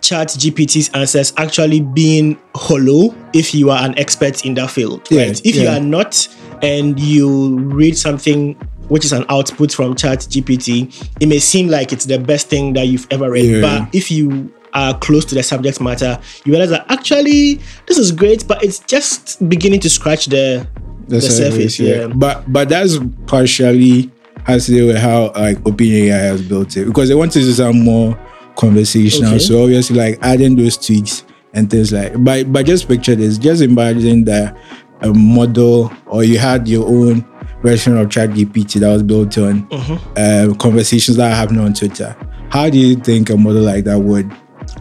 chat 0.02 0.30
gpt's 0.30 0.88
answers 0.94 1.34
actually 1.36 1.82
being 1.82 2.40
hollow 2.56 3.14
if 3.34 3.54
you 3.54 3.70
are 3.70 3.84
an 3.84 3.98
expert 4.00 4.46
in 4.46 4.54
that 4.54 4.70
field 4.70 5.06
yeah, 5.12 5.24
right 5.24 5.46
if 5.46 5.56
yeah. 5.56 5.64
you 5.64 5.68
are 5.68 5.80
not 5.82 6.26
and 6.62 7.00
you 7.00 7.58
read 7.60 7.98
something 7.98 8.54
which 8.90 9.06
is 9.06 9.14
an 9.14 9.26
output 9.30 9.72
from 9.72 9.96
chat 9.96 10.20
gpt 10.20 11.10
it 11.20 11.28
may 11.28 11.40
seem 11.40 11.68
like 11.68 11.94
it's 11.94 12.06
the 12.06 12.18
best 12.18 12.48
thing 12.48 12.74
that 12.74 12.88
you've 12.88 13.08
ever 13.12 13.30
read 13.30 13.46
yeah. 13.46 13.62
but 13.62 13.96
if 13.96 14.10
you 14.10 14.52
are 14.74 14.98
close 15.00 15.26
to 15.26 15.36
the 15.36 15.44
subject 15.44 15.82
matter 15.82 16.20
you 16.46 16.52
realize 16.52 16.70
that 16.70 16.86
actually 16.92 17.56
this 17.88 17.98
is 17.98 18.12
great 18.12 18.48
but 18.48 18.64
it's 18.64 18.80
just 18.80 19.48
beginning 19.50 19.80
to 19.80 19.90
scratch 19.90 20.28
the 20.28 20.68
the, 21.08 21.16
the 21.16 21.22
surface, 21.22 21.38
surface 21.38 21.80
yeah. 21.80 21.96
yeah. 21.96 22.08
but 22.08 22.52
but 22.52 22.70
that's 22.70 22.98
partially 23.26 24.12
has 24.44 24.66
to 24.66 24.72
do 24.72 24.88
with 24.88 24.98
how 24.98 25.32
like 25.34 25.58
OpenAI 25.60 26.10
has 26.10 26.42
built 26.42 26.76
it 26.78 26.86
because 26.86 27.10
they 27.10 27.16
want 27.16 27.32
to 27.32 27.40
do 27.40 27.52
some 27.52 27.84
more 27.84 28.18
conversational 28.56 29.34
okay. 29.34 29.40
so 29.40 29.64
obviously 29.64 29.96
like 29.96 30.20
adding 30.22 30.56
those 30.56 30.78
tweaks 30.78 31.24
and 31.54 31.70
things 31.70 31.92
like 31.92 32.14
but 32.24 32.52
but 32.52 32.66
just 32.66 32.88
picture 32.88 33.16
this 33.16 33.38
just 33.38 33.62
imagine 33.62 34.24
that 34.26 34.56
a 35.02 35.14
model 35.14 35.92
or 36.08 36.24
you 36.24 36.38
had 36.38 36.68
your 36.68 36.88
own 36.88 37.26
version 37.62 37.98
of 37.98 38.08
ChatGPT 38.08 38.80
that 38.80 38.92
was 38.92 39.04
built 39.04 39.38
on 39.38 39.68
mm-hmm. 39.68 40.14
uh, 40.16 40.56
conversations 40.56 41.18
that 41.18 41.32
are 41.32 41.36
happening 41.36 41.62
on 41.62 41.74
Twitter. 41.74 42.16
How 42.50 42.70
do 42.70 42.78
you 42.78 42.96
think 42.96 43.30
a 43.30 43.38
model 43.38 43.62
like 43.62 43.84
that 43.86 44.00
would 44.00 44.32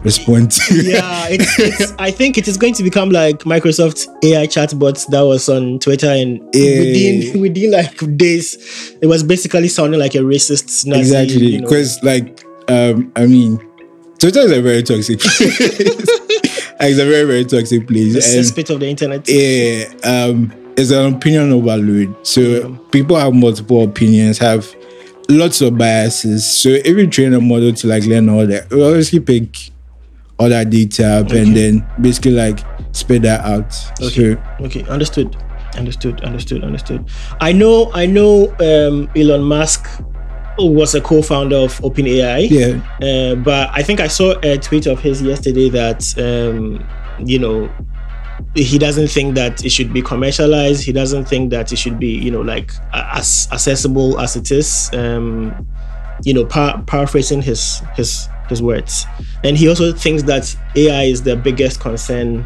respond 0.03 0.51
to? 0.51 0.81
yeah, 0.81 1.27
it's, 1.29 1.59
it's, 1.59 1.93
I 1.99 2.11
think 2.11 2.37
it 2.37 2.47
is 2.47 2.57
going 2.57 2.73
to 2.75 2.83
become 2.83 3.09
like 3.09 3.39
Microsoft 3.39 4.07
AI 4.23 4.47
chatbots 4.47 5.07
that 5.07 5.21
was 5.21 5.47
on 5.49 5.79
Twitter, 5.79 6.09
and 6.09 6.37
yeah. 6.53 6.79
within 6.79 7.41
within 7.41 7.71
like 7.71 8.17
days, 8.17 8.97
it 9.01 9.07
was 9.07 9.23
basically 9.23 9.67
sounding 9.67 9.99
like 9.99 10.15
a 10.15 10.19
racist. 10.19 10.85
Nazi, 10.85 10.99
exactly, 11.01 11.57
because 11.59 11.97
you 11.97 12.03
know. 12.03 12.11
like 12.11 12.43
um, 12.69 13.11
I 13.15 13.25
mean, 13.25 13.57
Twitter 14.19 14.39
is 14.41 14.51
a 14.51 14.61
very 14.61 14.83
toxic 14.83 15.19
it's 16.79 16.99
a 16.99 17.05
very 17.05 17.25
very 17.25 17.45
toxic 17.45 17.87
place. 17.87 18.13
The 18.13 18.19
cesspit 18.19 18.69
of 18.69 18.79
the 18.79 18.87
internet. 18.87 19.27
Yeah, 19.27 19.85
um, 20.03 20.53
it's 20.77 20.91
an 20.91 21.13
opinion 21.13 21.51
overload. 21.51 22.15
So 22.25 22.41
yeah. 22.41 22.77
people 22.91 23.17
have 23.17 23.33
multiple 23.33 23.83
opinions, 23.83 24.37
have 24.37 24.73
lots 25.29 25.61
of 25.61 25.77
biases. 25.77 26.49
So 26.49 26.69
if 26.69 26.87
you 26.87 27.07
train 27.07 27.33
a 27.33 27.41
model 27.41 27.73
to 27.73 27.87
like 27.87 28.05
learn 28.05 28.29
all 28.29 28.47
that, 28.47 28.69
we 28.69 28.83
obviously 28.83 29.19
pick 29.19 29.71
all 30.39 30.49
that 30.49 30.69
data 30.69 31.05
up 31.05 31.27
okay. 31.27 31.41
and 31.41 31.55
then 31.55 31.87
basically 32.01 32.31
like 32.31 32.59
spit 32.91 33.21
that 33.23 33.41
out. 33.45 33.75
Okay. 34.01 34.35
So, 34.35 34.65
okay. 34.65 34.83
Understood. 34.85 35.35
Understood. 35.75 36.21
Understood. 36.21 36.63
Understood. 36.63 37.09
I 37.41 37.51
know. 37.51 37.91
I 37.93 38.05
know. 38.05 38.47
Um, 38.59 39.09
Elon 39.15 39.43
Musk 39.43 39.87
was 40.67 40.95
a 40.95 41.01
co-founder 41.01 41.55
of 41.55 41.77
OpenAI. 41.79 42.49
Yeah. 42.49 42.81
Uh, 43.05 43.35
but 43.35 43.69
I 43.73 43.83
think 43.83 43.99
I 43.99 44.07
saw 44.07 44.37
a 44.43 44.57
tweet 44.57 44.85
of 44.85 44.99
his 44.99 45.21
yesterday 45.21 45.69
that 45.69 46.17
um, 46.17 46.85
you 47.25 47.39
know 47.39 47.69
he 48.55 48.77
doesn't 48.77 49.09
think 49.09 49.35
that 49.35 49.63
it 49.65 49.69
should 49.69 49.93
be 49.93 50.01
commercialized. 50.01 50.83
He 50.83 50.91
doesn't 50.91 51.25
think 51.25 51.51
that 51.51 51.71
it 51.71 51.77
should 51.77 51.99
be 51.99 52.11
you 52.11 52.31
know 52.31 52.41
like 52.41 52.71
as 52.93 53.47
accessible 53.51 54.19
as 54.19 54.35
it 54.35 54.51
is. 54.51 54.89
Um, 54.93 55.67
you 56.23 56.33
know, 56.33 56.45
par- 56.45 56.83
paraphrasing 56.85 57.41
his 57.41 57.81
his 57.95 58.27
his 58.49 58.61
words, 58.61 59.05
and 59.43 59.57
he 59.57 59.69
also 59.69 59.93
thinks 59.93 60.23
that 60.23 60.55
AI 60.75 61.03
is 61.03 61.23
the 61.23 61.35
biggest 61.35 61.79
concern 61.79 62.45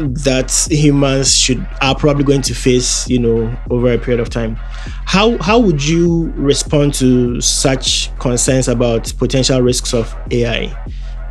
that 0.00 0.50
humans 0.70 1.36
should 1.36 1.66
are 1.80 1.94
probably 1.94 2.24
going 2.24 2.42
to 2.42 2.54
face, 2.54 3.08
you 3.08 3.18
know, 3.18 3.56
over 3.70 3.92
a 3.92 3.98
period 3.98 4.20
of 4.20 4.30
time. 4.30 4.56
How 5.04 5.38
how 5.38 5.58
would 5.58 5.84
you 5.84 6.32
respond 6.36 6.94
to 6.94 7.40
such 7.40 8.16
concerns 8.18 8.68
about 8.68 9.12
potential 9.18 9.60
risks 9.60 9.94
of 9.94 10.14
AI? 10.30 10.74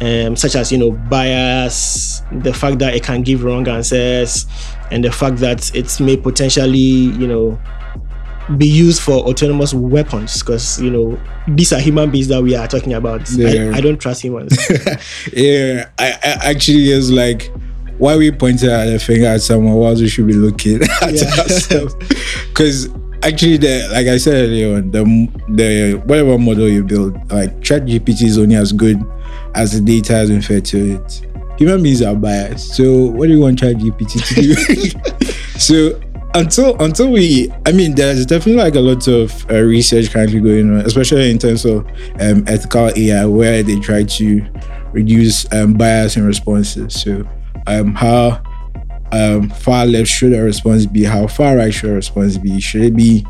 Um, 0.01 0.35
such 0.35 0.55
as 0.55 0.71
you 0.71 0.77
know 0.77 0.91
bias, 0.91 2.21
the 2.31 2.53
fact 2.53 2.79
that 2.79 2.95
it 2.95 3.03
can 3.03 3.21
give 3.21 3.43
wrong 3.43 3.67
answers, 3.67 4.45
and 4.91 5.03
the 5.03 5.11
fact 5.11 5.37
that 5.37 5.73
it 5.73 5.99
may 6.01 6.17
potentially 6.17 6.77
you 6.77 7.27
know 7.27 7.59
be 8.57 8.67
used 8.67 9.01
for 9.01 9.13
autonomous 9.27 9.73
weapons 9.73 10.39
because 10.39 10.79
you 10.81 10.91
know 10.91 11.19
these 11.47 11.73
are 11.73 11.79
human 11.79 12.11
beings 12.11 12.27
that 12.27 12.41
we 12.41 12.55
are 12.55 12.67
talking 12.67 12.93
about. 12.93 13.29
Yeah. 13.31 13.71
I, 13.73 13.77
I 13.77 13.81
don't 13.81 13.97
trust 13.97 14.21
humans. 14.21 14.57
yeah, 15.33 15.89
I, 15.97 16.11
I 16.11 16.49
actually 16.51 16.89
is 16.91 17.11
like 17.11 17.51
why 17.97 18.15
we 18.17 18.31
pointed 18.31 18.69
at 18.69 18.87
a 18.87 18.99
finger 18.99 19.27
at 19.27 19.41
someone 19.41 19.73
whilst 19.73 20.01
we 20.01 20.07
should 20.07 20.27
be 20.27 20.33
looking 20.33 20.81
at 21.01 21.13
yeah. 21.13 21.41
ourselves. 21.41 21.95
Because 22.49 22.89
actually, 23.23 23.57
the 23.57 23.89
like 23.91 24.07
I 24.07 24.17
said 24.17 24.45
earlier 24.45 24.77
on, 24.77 24.91
the 24.91 25.03
the 25.49 26.01
whatever 26.05 26.37
model 26.37 26.67
you 26.67 26.83
build, 26.83 27.13
like 27.31 27.59
ChatGPT 27.59 28.23
is 28.23 28.37
only 28.37 28.55
as 28.55 28.71
good 28.71 29.01
as 29.53 29.71
the 29.73 29.81
data 29.81 30.13
has 30.13 30.29
been 30.29 30.41
fed 30.41 30.65
to 30.65 30.95
it. 30.95 31.21
Human 31.57 31.81
beings 31.81 32.01
are 32.01 32.15
biased, 32.15 32.75
so 32.75 33.05
what 33.05 33.27
do 33.27 33.33
you 33.33 33.39
want 33.39 33.59
ChatGPT 33.59 34.27
to 34.27 34.41
do? 34.41 35.59
so 35.59 35.99
until 36.35 36.75
until 36.81 37.11
we, 37.11 37.51
I 37.65 37.71
mean, 37.71 37.95
there's 37.95 38.25
definitely 38.25 38.61
like 38.61 38.75
a 38.75 38.81
lot 38.81 39.07
of 39.07 39.49
uh, 39.49 39.61
research 39.61 40.11
currently 40.11 40.41
going 40.41 40.69
on, 40.69 40.85
especially 40.85 41.31
in 41.31 41.39
terms 41.39 41.65
of 41.65 41.87
um, 42.19 42.43
ethical 42.47 42.91
AI, 42.95 43.25
where 43.25 43.63
they 43.63 43.79
try 43.79 44.03
to 44.03 44.45
reduce 44.91 45.51
um, 45.53 45.73
bias 45.73 46.17
in 46.17 46.25
responses. 46.25 47.01
So 47.01 47.25
um, 47.67 47.93
how 47.93 48.41
um, 49.11 49.49
far 49.49 49.85
left 49.85 50.09
should 50.09 50.33
a 50.33 50.41
response 50.41 50.85
be? 50.85 51.03
How 51.03 51.27
far 51.27 51.57
right 51.57 51.73
should 51.73 51.91
a 51.91 51.93
response 51.93 52.37
be? 52.37 52.59
Should 52.59 52.81
it 52.81 52.95
be 52.95 53.25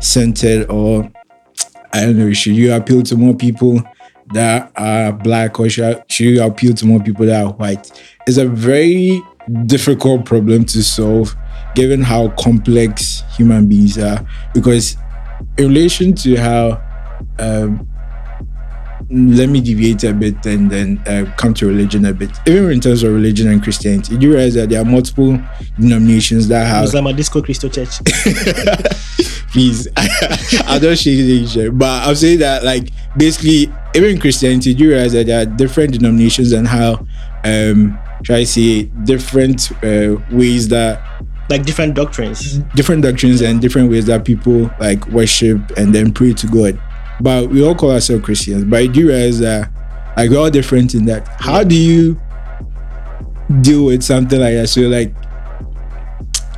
centered 0.00 0.70
or 0.70 1.10
I 1.92 2.02
don't 2.02 2.18
know? 2.18 2.32
Should 2.32 2.54
you 2.54 2.72
appeal 2.72 3.02
to 3.04 3.16
more 3.16 3.34
people 3.34 3.82
that 4.32 4.70
are 4.76 5.12
black 5.12 5.58
or 5.58 5.68
should, 5.68 6.04
should 6.08 6.26
you 6.26 6.42
appeal 6.42 6.74
to 6.74 6.86
more 6.86 7.00
people 7.00 7.26
that 7.26 7.44
are 7.44 7.52
white? 7.52 7.90
It's 8.26 8.38
a 8.38 8.46
very 8.46 9.22
difficult 9.66 10.24
problem 10.24 10.64
to 10.64 10.82
solve 10.82 11.34
given 11.74 12.02
how 12.02 12.28
complex 12.30 13.22
human 13.36 13.68
beings 13.68 13.98
are 13.98 14.24
because 14.54 14.96
in 15.56 15.68
relation 15.68 16.14
to 16.14 16.36
how 16.36 16.82
um, 17.38 17.88
let 19.12 19.48
me 19.48 19.60
deviate 19.60 20.04
a 20.04 20.12
bit 20.12 20.46
and 20.46 20.70
then 20.70 21.02
uh, 21.06 21.30
come 21.36 21.52
to 21.54 21.66
religion 21.66 22.04
a 22.04 22.12
bit. 22.12 22.30
Even 22.46 22.70
in 22.70 22.80
terms 22.80 23.02
of 23.02 23.12
religion 23.12 23.48
and 23.48 23.60
Christianity, 23.60 24.16
do 24.16 24.26
you 24.26 24.32
realize 24.32 24.54
that 24.54 24.68
there 24.68 24.80
are 24.80 24.84
multiple 24.84 25.38
denominations 25.78 26.46
that 26.48 26.64
have. 26.66 26.88
Musama 26.88 27.16
Disco 27.16 27.42
Christo 27.42 27.68
Church. 27.68 27.98
Please, 29.52 29.88
I 29.96 30.78
don't 30.80 30.96
shake 30.96 31.18
the 31.26 31.70
but 31.70 32.06
I'm 32.06 32.14
saying 32.14 32.38
that 32.38 32.62
like 32.62 32.90
basically, 33.16 33.72
even 33.96 34.10
in 34.10 34.20
Christianity, 34.20 34.74
you 34.74 34.90
realize 34.90 35.12
that 35.12 35.26
there 35.26 35.42
are 35.42 35.46
different 35.46 35.92
denominations 35.92 36.52
and 36.52 36.68
how, 36.68 37.04
um, 37.42 37.98
should 38.22 38.36
I 38.36 38.44
say, 38.44 38.84
different 38.84 39.72
uh, 39.82 40.16
ways 40.30 40.68
that 40.68 41.02
like 41.48 41.64
different 41.64 41.94
doctrines 41.94 42.58
different 42.76 43.02
doctrines 43.02 43.40
and 43.40 43.60
different 43.60 43.90
ways 43.90 44.06
that 44.06 44.24
people 44.24 44.70
like 44.78 45.04
worship 45.08 45.58
and 45.76 45.92
then 45.92 46.12
pray 46.12 46.32
to 46.32 46.46
god 46.46 46.80
but 47.20 47.48
we 47.48 47.64
all 47.64 47.74
call 47.74 47.92
ourselves 47.92 48.24
christians 48.24 48.64
but 48.64 48.80
i 48.80 48.86
do 48.86 49.08
realize 49.08 49.38
that 49.38 49.70
like 50.16 50.30
we're 50.30 50.38
all 50.38 50.50
different 50.50 50.94
in 50.94 51.04
that 51.04 51.26
how 51.38 51.62
do 51.62 51.74
you 51.74 52.20
deal 53.60 53.84
with 53.84 54.02
something 54.02 54.40
like 54.40 54.54
that 54.54 54.68
so 54.68 54.82
like 54.82 55.14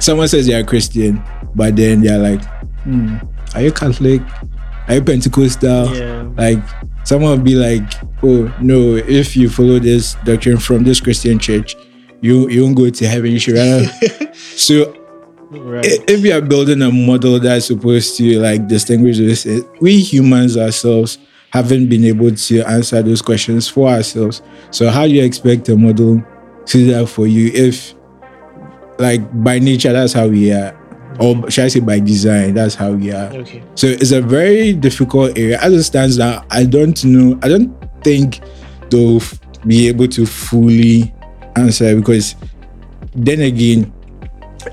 someone 0.01 0.29
says 0.29 0.47
they're 0.47 0.63
a 0.63 0.65
christian 0.65 1.23
but 1.55 1.77
then 1.77 2.01
they're 2.01 2.19
like 2.19 2.45
hmm, 2.85 3.17
are 3.55 3.63
you 3.63 3.73
catholic 3.73 4.21
are 4.89 4.95
you 4.95 5.03
pentecostal 5.03 5.95
yeah. 5.95 6.29
like 6.37 6.59
someone 7.05 7.31
will 7.31 7.45
be 7.45 7.55
like 7.55 7.83
oh 8.23 8.55
no 8.61 8.97
if 8.97 9.37
you 9.37 9.49
follow 9.49 9.79
this 9.79 10.15
doctrine 10.25 10.59
from 10.59 10.85
this 10.85 11.01
christian 11.01 11.39
church 11.39 11.77
you 12.23 12.49
you 12.49 12.63
won't 12.63 12.77
go 12.77 12.89
to 12.89 13.07
heaven. 13.07 13.31
You 13.31 13.39
should 13.39 13.55
rather. 13.55 13.85
so 14.33 14.95
Right. 15.61 15.85
if 15.85 16.23
we 16.23 16.33
are 16.33 16.41
building 16.41 16.81
a 16.83 16.91
model 16.91 17.39
that's 17.39 17.67
supposed 17.67 18.17
to 18.17 18.41
like 18.41 18.69
distinguish 18.69 19.19
this, 19.19 19.47
we 19.81 20.01
humans 20.01 20.57
ourselves 20.57 21.19
haven't 21.51 21.89
been 21.89 22.05
able 22.05 22.35
to 22.35 22.63
answer 22.63 23.03
those 23.03 23.21
questions 23.21 23.69
for 23.69 23.89
ourselves. 23.89 24.41
So 24.71 24.89
how 24.89 25.07
do 25.07 25.13
you 25.13 25.23
expect 25.23 25.69
a 25.69 25.77
model 25.77 26.23
to 26.67 26.79
do 26.79 26.93
that 26.93 27.09
for 27.09 27.27
you 27.27 27.51
if 27.53 27.95
like 28.99 29.21
by 29.45 29.59
nature 29.59 29.93
that's 29.93 30.15
how 30.15 30.29
we 30.29 30.53
are? 30.53 30.79
Or 31.21 31.51
should 31.51 31.65
I 31.65 31.69
say 31.69 31.81
by 31.81 32.01
design, 32.01 32.55
that's 32.55 32.75
how 32.75 32.93
we 32.93 33.13
are. 33.13 33.31
Okay. 33.33 33.63
So 33.75 33.87
it's 33.87 34.13
a 34.13 34.23
very 34.23 34.73
difficult 34.73 35.37
area. 35.37 35.61
As 35.61 35.75
it 35.75 35.83
stands 35.83 36.17
now, 36.17 36.45
I 36.51 36.65
don't 36.65 37.05
know, 37.05 37.39
I 37.43 37.49
don't 37.49 37.77
think 38.03 38.41
they'll 38.89 39.21
be 39.67 39.89
able 39.89 40.09
to 40.09 40.25
fully 40.25 41.13
answer 41.57 41.95
because 41.95 42.35
then 43.15 43.41
again, 43.41 43.93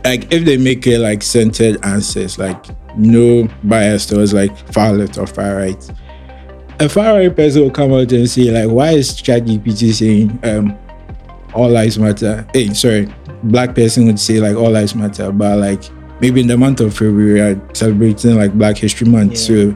like 0.04 0.32
if 0.32 0.46
they 0.46 0.58
make 0.58 0.86
it 0.88 1.00
like 1.00 1.24
centered 1.24 1.84
answers, 1.86 2.38
like 2.38 2.66
no 2.98 3.48
bias 3.64 4.06
towards 4.06 4.34
like 4.34 4.56
far 4.72 4.94
left 4.94 5.18
or 5.18 5.28
far 5.28 5.56
right, 5.56 5.92
a 6.80 6.90
far 6.90 7.16
right 7.16 7.36
person 7.36 7.64
will 7.64 7.72
come 7.72 7.94
out 7.94 8.12
and 8.12 8.30
say 8.30 8.52
like, 8.52 8.74
why 8.74 8.92
is 8.92 9.14
ChatGPT 9.14 9.94
saying 9.94 10.40
um 10.44 10.78
all 11.54 11.70
lives 11.70 11.98
matter? 11.98 12.48
Hey, 12.54 12.74
sorry, 12.74 13.12
black 13.44 13.76
person 13.76 14.06
would 14.06 14.20
say 14.20 14.40
like 14.40 14.56
all 14.56 14.72
lives 14.72 14.96
matter, 14.96 15.32
but 15.32 15.58
like 15.60 15.84
maybe 16.22 16.42
in 16.42 16.48
the 16.48 16.58
month 16.58 16.80
of 16.82 16.94
February 16.94 17.34
we 17.34 17.40
are 17.40 17.76
celebrating 17.76 18.36
like 18.36 18.54
Black 18.54 18.78
History 18.78 19.08
Month, 19.08 19.32
yeah. 19.32 19.38
so 19.38 19.72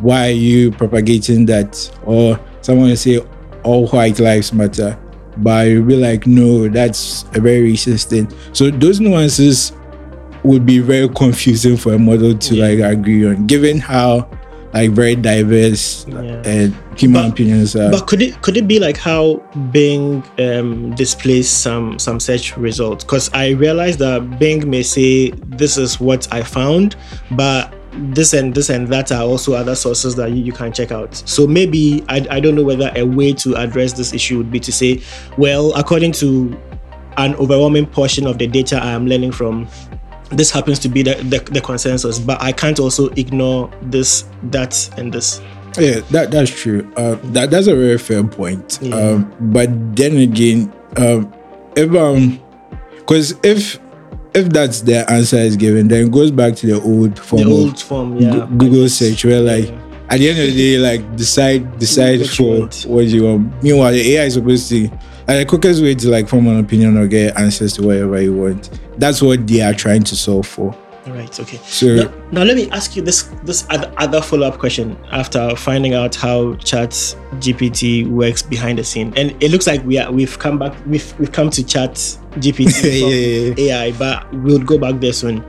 why 0.00 0.28
are 0.28 0.30
you 0.30 0.72
propagating 0.72 1.46
that? 1.46 1.90
Or 2.04 2.38
someone 2.60 2.88
will 2.88 2.96
say 2.96 3.20
all 3.62 3.86
white 3.88 4.18
lives 4.18 4.52
matter 4.52 4.98
but 5.38 5.68
you'll 5.68 5.86
be 5.86 5.96
like, 5.96 6.26
no, 6.26 6.68
that's 6.68 7.24
a 7.34 7.40
very 7.40 7.72
racist 7.72 8.10
thing. 8.10 8.32
So 8.52 8.70
those 8.70 9.00
nuances 9.00 9.72
would 10.44 10.66
be 10.66 10.78
very 10.78 11.08
confusing 11.08 11.76
for 11.76 11.94
a 11.94 11.98
model 11.98 12.36
to 12.36 12.54
yeah. 12.54 12.66
like 12.66 12.98
agree 12.98 13.26
on, 13.26 13.46
given 13.46 13.78
how 13.78 14.28
like 14.72 14.90
very 14.90 15.14
diverse 15.14 16.06
yeah. 16.08 16.42
and 16.44 16.74
human 16.96 17.22
but, 17.22 17.32
opinions 17.32 17.76
are. 17.76 17.90
But 17.90 18.06
could 18.06 18.22
it 18.22 18.40
could 18.42 18.56
it 18.56 18.66
be 18.66 18.78
like 18.78 18.96
how 18.96 19.36
Bing 19.70 20.22
um, 20.38 20.94
displays 20.94 21.48
some 21.48 21.98
some 21.98 22.18
search 22.18 22.56
results? 22.56 23.04
Because 23.04 23.30
I 23.34 23.50
realized 23.50 23.98
that 24.00 24.38
Bing 24.38 24.68
may 24.68 24.82
say 24.82 25.30
this 25.30 25.76
is 25.76 26.00
what 26.00 26.32
I 26.32 26.42
found, 26.42 26.96
but 27.32 27.74
this 27.92 28.32
and 28.32 28.54
this 28.54 28.70
and 28.70 28.88
that 28.88 29.12
are 29.12 29.22
also 29.22 29.54
other 29.54 29.74
sources 29.74 30.16
that 30.16 30.30
you, 30.30 30.42
you 30.42 30.52
can 30.52 30.72
check 30.72 30.90
out. 30.90 31.14
So 31.14 31.46
maybe 31.46 32.04
I, 32.08 32.26
I 32.30 32.40
don't 32.40 32.54
know 32.54 32.62
whether 32.62 32.90
a 32.96 33.04
way 33.04 33.32
to 33.34 33.54
address 33.56 33.92
this 33.92 34.12
issue 34.12 34.38
would 34.38 34.50
be 34.50 34.60
to 34.60 34.72
say, 34.72 35.02
well, 35.36 35.72
according 35.74 36.12
to 36.12 36.58
an 37.18 37.34
overwhelming 37.34 37.86
portion 37.86 38.26
of 38.26 38.38
the 38.38 38.46
data 38.46 38.76
I 38.76 38.92
am 38.92 39.06
learning 39.06 39.32
from, 39.32 39.68
this 40.30 40.50
happens 40.50 40.78
to 40.80 40.88
be 40.88 41.02
the, 41.02 41.14
the, 41.16 41.38
the 41.50 41.60
consensus, 41.60 42.18
but 42.18 42.40
I 42.40 42.52
can't 42.52 42.80
also 42.80 43.08
ignore 43.10 43.70
this, 43.82 44.24
that, 44.44 44.90
and 44.96 45.12
this. 45.12 45.42
Yeah, 45.78 46.00
that 46.10 46.30
that's 46.30 46.50
true. 46.50 46.90
Uh, 46.96 47.16
that 47.32 47.50
that's 47.50 47.66
a 47.66 47.74
very 47.74 47.96
fair 47.96 48.22
point. 48.24 48.78
Yeah. 48.82 48.94
Um, 48.94 49.34
but 49.52 49.96
then 49.96 50.18
again, 50.18 50.70
um, 50.98 51.32
if 51.74 51.94
um, 51.94 52.38
because 52.98 53.34
if 53.42 53.78
if 54.34 54.48
that's 54.48 54.80
the 54.82 55.10
answer 55.10 55.36
is 55.36 55.56
given, 55.56 55.88
then 55.88 56.06
it 56.06 56.12
goes 56.12 56.30
back 56.30 56.54
to 56.56 56.66
the 56.66 56.80
old 56.80 57.18
form. 57.18 57.42
The 57.42 57.50
old 57.50 57.80
form, 57.80 58.16
yeah. 58.18 58.46
Google 58.56 58.88
search 58.88 59.24
where 59.24 59.40
like 59.40 59.68
yeah. 59.68 60.06
at 60.10 60.18
the 60.18 60.30
end 60.30 60.38
of 60.38 60.46
the 60.46 60.56
day, 60.56 60.78
like 60.78 61.16
decide 61.16 61.78
decide 61.78 62.20
what 62.20 62.30
for 62.30 62.44
you 62.44 62.94
what 62.94 63.06
you 63.06 63.24
want. 63.24 63.62
Meanwhile, 63.62 63.92
the 63.92 64.16
AI 64.16 64.24
is 64.24 64.34
supposed 64.34 64.68
to 64.70 64.90
and 65.28 65.38
the 65.38 65.46
quickest 65.46 65.82
way 65.82 65.94
to 65.94 66.08
like 66.08 66.28
form 66.28 66.46
an 66.48 66.58
opinion 66.58 66.96
or 66.96 67.06
get 67.06 67.36
answers 67.38 67.74
to 67.74 67.82
whatever 67.82 68.20
you 68.20 68.34
want. 68.34 68.70
That's 68.98 69.22
what 69.22 69.46
they 69.46 69.60
are 69.60 69.74
trying 69.74 70.02
to 70.04 70.16
solve 70.16 70.46
for. 70.46 70.76
All 71.06 71.12
right. 71.12 71.40
Okay. 71.40 71.56
So 71.64 71.96
now, 71.96 72.12
now, 72.30 72.42
let 72.44 72.56
me 72.56 72.70
ask 72.70 72.94
you 72.94 73.02
this 73.02 73.24
this 73.42 73.66
other 73.70 74.22
follow 74.22 74.46
up 74.46 74.58
question 74.58 74.96
after 75.10 75.54
finding 75.56 75.94
out 75.94 76.14
how 76.14 76.54
Chat 76.56 76.90
GPT 77.40 78.08
works 78.08 78.42
behind 78.42 78.78
the 78.78 78.84
scene, 78.84 79.12
and 79.16 79.30
it 79.42 79.50
looks 79.50 79.66
like 79.66 79.84
we 79.84 79.98
are 79.98 80.10
we've 80.12 80.38
come 80.38 80.58
back 80.58 80.74
we've 80.86 81.18
we've 81.18 81.32
come 81.32 81.50
to 81.50 81.64
Chat 81.64 82.18
GPT 82.34 83.56
yeah. 83.58 83.74
AI, 83.74 83.92
but 83.92 84.32
we'll 84.34 84.58
go 84.58 84.78
back 84.78 85.00
there 85.00 85.12
soon. 85.12 85.44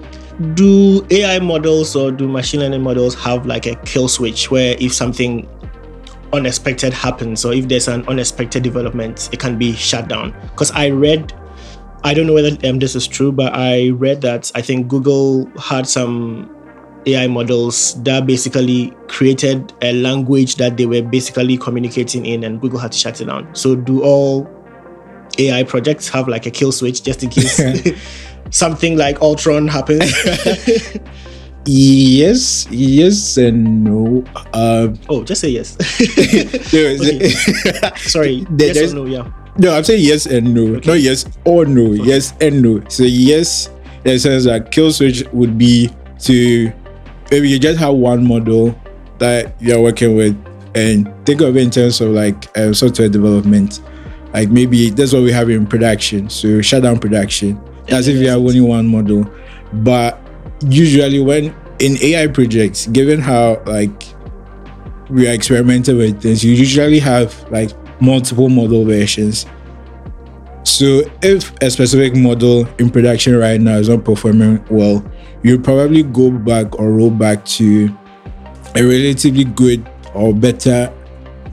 Do 0.56 1.06
AI 1.12 1.40
models 1.40 1.96
or 1.96 2.12
do 2.12 2.28
machine 2.28 2.62
learning 2.62 2.82
models 2.82 3.16
have 3.16 3.46
like 3.46 3.66
a 3.66 3.76
kill 3.86 4.08
switch 4.08 4.50
where 4.50 4.76
if 4.80 4.94
something 4.94 5.48
unexpected 6.34 6.92
happens 6.92 7.46
or 7.46 7.54
if 7.54 7.68
there's 7.68 7.88
an 7.88 8.08
unexpected 8.08 8.64
development, 8.64 9.30
it 9.32 9.40
can 9.40 9.58
be 9.58 9.74
shut 9.74 10.08
down? 10.08 10.36
Because 10.52 10.72
I 10.72 10.90
read 10.90 11.34
I 12.06 12.14
don't 12.14 12.28
know 12.28 12.34
whether 12.34 12.58
um, 12.68 12.80
this 12.80 12.96
is 12.96 13.08
true, 13.08 13.32
but 13.32 13.54
I 13.54 13.90
read 13.90 14.22
that 14.22 14.52
I 14.56 14.62
think 14.62 14.90
Google 14.90 15.50
had 15.58 15.88
some 15.88 16.54
AI 17.06 17.28
models 17.28 18.02
that 18.04 18.28
basically 18.28 18.92
created 19.08 19.72
a 19.82 19.94
language 19.94 20.56
that 20.58 20.76
they 20.76 20.86
were 20.86 21.02
basically 21.02 21.58
communicating 21.58 22.26
in, 22.26 22.44
and 22.44 22.60
Google 22.60 22.80
had 22.80 22.92
to 22.92 22.98
shut 22.98 23.22
it 23.22 23.26
down. 23.26 23.54
So, 23.56 23.76
do 23.76 24.04
all 24.04 24.50
AI 25.40 25.64
projects 25.64 26.08
have 26.10 26.28
like 26.28 26.46
a 26.46 26.52
kill 26.52 26.72
switch 26.72 27.04
just 27.04 27.24
in 27.24 27.30
case 27.30 27.60
something 28.50 28.98
like 28.98 29.22
Ultron 29.22 29.68
happens? 29.68 30.12
yes, 31.66 32.68
yes, 32.70 33.38
and 33.38 33.84
no. 33.84 34.24
Uh, 34.54 34.94
oh, 35.10 35.24
just 35.24 35.42
say 35.42 35.50
yes. 35.50 35.78
Sorry, 38.12 38.46
yes 38.58 38.92
or 38.92 38.96
no? 38.96 39.06
Yeah. 39.06 39.32
No, 39.58 39.76
I'm 39.76 39.84
saying 39.84 40.04
yes 40.04 40.26
and 40.26 40.54
no. 40.54 40.76
Okay. 40.78 40.90
Not 40.90 41.00
yes 41.00 41.26
or 41.46 41.66
no. 41.66 41.94
Okay. 41.94 42.04
Yes 42.04 42.34
and 42.42 42.62
no. 42.62 42.84
So 42.90 43.04
yes, 43.04 43.68
in 44.04 44.14
the 44.14 44.20
sense 44.20 44.46
that 44.46 44.72
kill 44.72 44.92
switch 44.92 45.24
would 45.32 45.58
be 45.58 45.90
to 46.22 46.72
maybe 47.30 47.50
you 47.50 47.60
just 47.60 47.80
have 47.80 47.94
one 47.94 48.28
model 48.28 48.76
that 49.20 49.56
you're 49.62 49.82
working 49.82 50.16
with 50.16 50.36
and 50.76 51.08
think 51.26 51.42
of 51.42 51.56
it 51.56 51.64
in 51.64 51.70
terms 51.70 52.02
of 52.02 52.10
like 52.10 52.56
uh, 52.58 52.74
software 52.74 53.10
development. 53.10 53.80
Like 54.34 54.50
maybe 54.50 54.90
that's 54.90 55.14
what 55.14 55.24
we 55.24 55.32
have 55.32 55.50
in 55.50 55.68
production. 55.68 56.30
So 56.30 56.62
shut 56.62 56.84
down 56.84 57.00
production. 57.00 57.62
That's 57.88 58.08
if 58.08 58.18
you 58.18 58.30
have 58.30 58.40
only 58.40 58.62
one 58.62 58.88
model. 58.88 59.30
But 59.74 60.20
usually 60.62 61.20
when 61.20 61.56
in 61.80 61.98
AI 62.02 62.28
projects, 62.28 62.88
given 62.88 63.20
how 63.20 63.62
like 63.66 64.04
we 65.10 65.28
are 65.28 65.34
experimenting 65.34 65.98
with 65.98 66.22
things, 66.22 66.44
you 66.44 66.54
usually 66.54 67.00
have 67.00 67.50
like 67.52 67.72
multiple 68.02 68.50
model 68.50 68.86
versions. 68.86 69.46
So 70.64 71.02
if 71.22 71.54
a 71.62 71.70
specific 71.70 72.16
model 72.16 72.68
in 72.80 72.90
production 72.90 73.38
right 73.38 73.60
now 73.60 73.76
is 73.76 73.90
not 73.90 74.04
performing 74.04 74.66
well, 74.70 75.06
you 75.44 75.60
probably 75.60 76.04
go 76.04 76.32
back 76.32 76.80
or 76.80 76.92
roll 76.92 77.12
back 77.12 77.46
to 77.46 77.96
a 78.76 78.82
relatively 78.82 79.44
good 79.44 79.88
or 80.16 80.34
better 80.34 80.92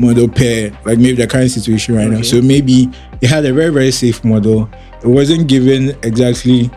model 0.00 0.28
pair, 0.28 0.70
like 0.84 0.98
maybe 0.98 1.14
the 1.14 1.26
current 1.26 1.50
situation 1.50 1.94
right 1.94 2.06
okay. 2.06 2.16
now. 2.16 2.22
So 2.22 2.40
maybe 2.40 2.88
it 3.20 3.28
had 3.28 3.44
a 3.44 3.52
very, 3.52 3.70
very 3.70 3.90
safe 3.92 4.24
model 4.24 4.68
it 5.02 5.08
wasn't 5.08 5.48
given 5.48 5.90
exactly 6.02 6.70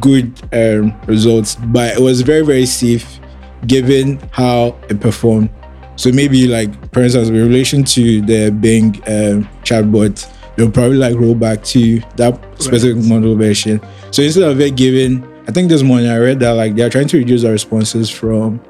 good 0.00 0.40
um, 0.52 0.98
results, 1.06 1.56
but 1.56 1.96
it 1.96 2.00
was 2.00 2.22
very 2.22 2.42
very 2.42 2.66
safe 2.66 3.20
given 3.66 4.18
how 4.32 4.76
it 4.88 5.00
performed. 5.00 5.50
So 5.96 6.10
maybe 6.10 6.46
like 6.46 6.70
for 6.92 7.02
instance, 7.02 7.28
in 7.28 7.34
relation 7.34 7.84
to 7.84 8.20
the 8.22 8.50
Bing 8.50 8.96
um, 9.06 9.48
chatbot, 9.62 10.28
they'll 10.56 10.70
probably 10.70 10.96
like 10.96 11.16
roll 11.16 11.34
back 11.34 11.62
to 11.64 12.00
that 12.16 12.40
specific 12.60 12.96
right. 12.96 13.08
model 13.08 13.36
version. 13.36 13.80
So 14.10 14.22
instead 14.22 14.44
of 14.44 14.60
it 14.60 14.76
giving, 14.76 15.24
I 15.46 15.52
think 15.52 15.68
this 15.68 15.82
morning 15.82 16.08
I 16.08 16.18
read 16.18 16.40
that 16.40 16.52
like 16.52 16.74
they're 16.74 16.90
trying 16.90 17.08
to 17.08 17.18
reduce 17.18 17.42
the 17.42 17.52
responses 17.52 18.10
from 18.10 18.60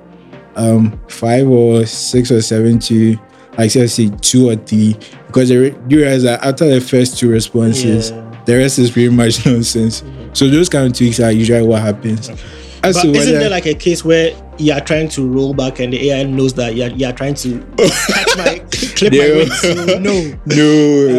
um 0.56 1.00
five 1.08 1.48
or 1.48 1.86
six 1.86 2.30
or 2.30 2.42
seven 2.42 2.78
to 2.80 3.16
like 3.58 3.70
say 3.70 4.10
two 4.20 4.50
or 4.50 4.56
three 4.56 4.96
because 5.26 5.48
they 5.48 5.56
realize 5.56 6.22
that 6.22 6.42
after 6.44 6.68
the 6.68 6.80
first 6.80 7.18
two 7.18 7.30
responses, 7.30 8.10
yeah. 8.10 8.42
the 8.46 8.56
rest 8.56 8.78
is 8.78 8.90
pretty 8.90 9.14
much 9.14 9.44
nonsense. 9.46 10.02
Mm-hmm. 10.02 10.34
So 10.34 10.48
those 10.48 10.68
kind 10.68 10.86
of 10.86 10.96
tweaks 10.96 11.20
are 11.20 11.32
usually 11.32 11.66
what 11.66 11.82
happens. 11.82 12.30
Okay. 12.30 12.40
But 12.82 13.04
isn't 13.04 13.38
there 13.38 13.50
like 13.50 13.66
a 13.66 13.74
case 13.74 14.04
where 14.04 14.34
you 14.58 14.72
are 14.72 14.80
trying 14.80 15.08
to 15.10 15.28
roll 15.28 15.52
back 15.52 15.80
and 15.80 15.92
the 15.92 16.10
AI 16.10 16.22
knows 16.24 16.54
that 16.54 16.74
you 16.74 16.84
are, 16.84 16.88
you 16.88 17.06
are 17.06 17.12
trying 17.12 17.34
to 17.34 17.58
catch 17.76 18.38
my 18.38 18.58
clip 18.96 19.12
my 19.12 19.18
weight? 19.18 19.50
No, 20.00 20.14
no, 20.20 20.36
no, 20.46 21.14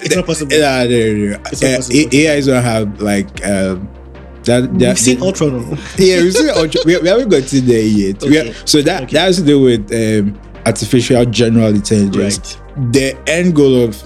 it's 0.00 0.14
not 0.14 0.26
possible. 0.26 0.52
Yeah, 0.52 0.84
no, 0.84 0.88
no. 0.88 1.42
It's 1.46 1.62
not 1.62 1.76
possible. 1.76 2.10
AI 2.12 2.40
don't 2.40 2.62
have 2.62 3.02
like. 3.02 3.44
Um, 3.44 3.88
that, 4.44 4.76
that 4.80 4.88
we've 4.88 4.98
seen 4.98 5.22
Ultron. 5.22 5.78
yeah, 5.98 6.20
we've 6.20 6.32
seen 6.32 6.50
Ultron. 6.50 6.82
We, 6.84 6.98
we 6.98 7.08
haven't 7.08 7.28
got 7.28 7.44
to 7.44 7.60
there 7.60 7.80
yet. 7.80 8.22
Okay. 8.24 8.50
Are, 8.50 8.66
so 8.66 8.82
that 8.82 9.04
okay. 9.04 9.12
that 9.12 9.20
has 9.26 9.36
to 9.36 9.44
do 9.44 9.60
with 9.60 9.92
um, 9.92 10.38
artificial 10.66 11.24
general 11.26 11.68
intelligence. 11.68 12.56
Right. 12.56 12.92
The 12.92 13.18
end 13.26 13.54
goal 13.54 13.84
of 13.84 14.02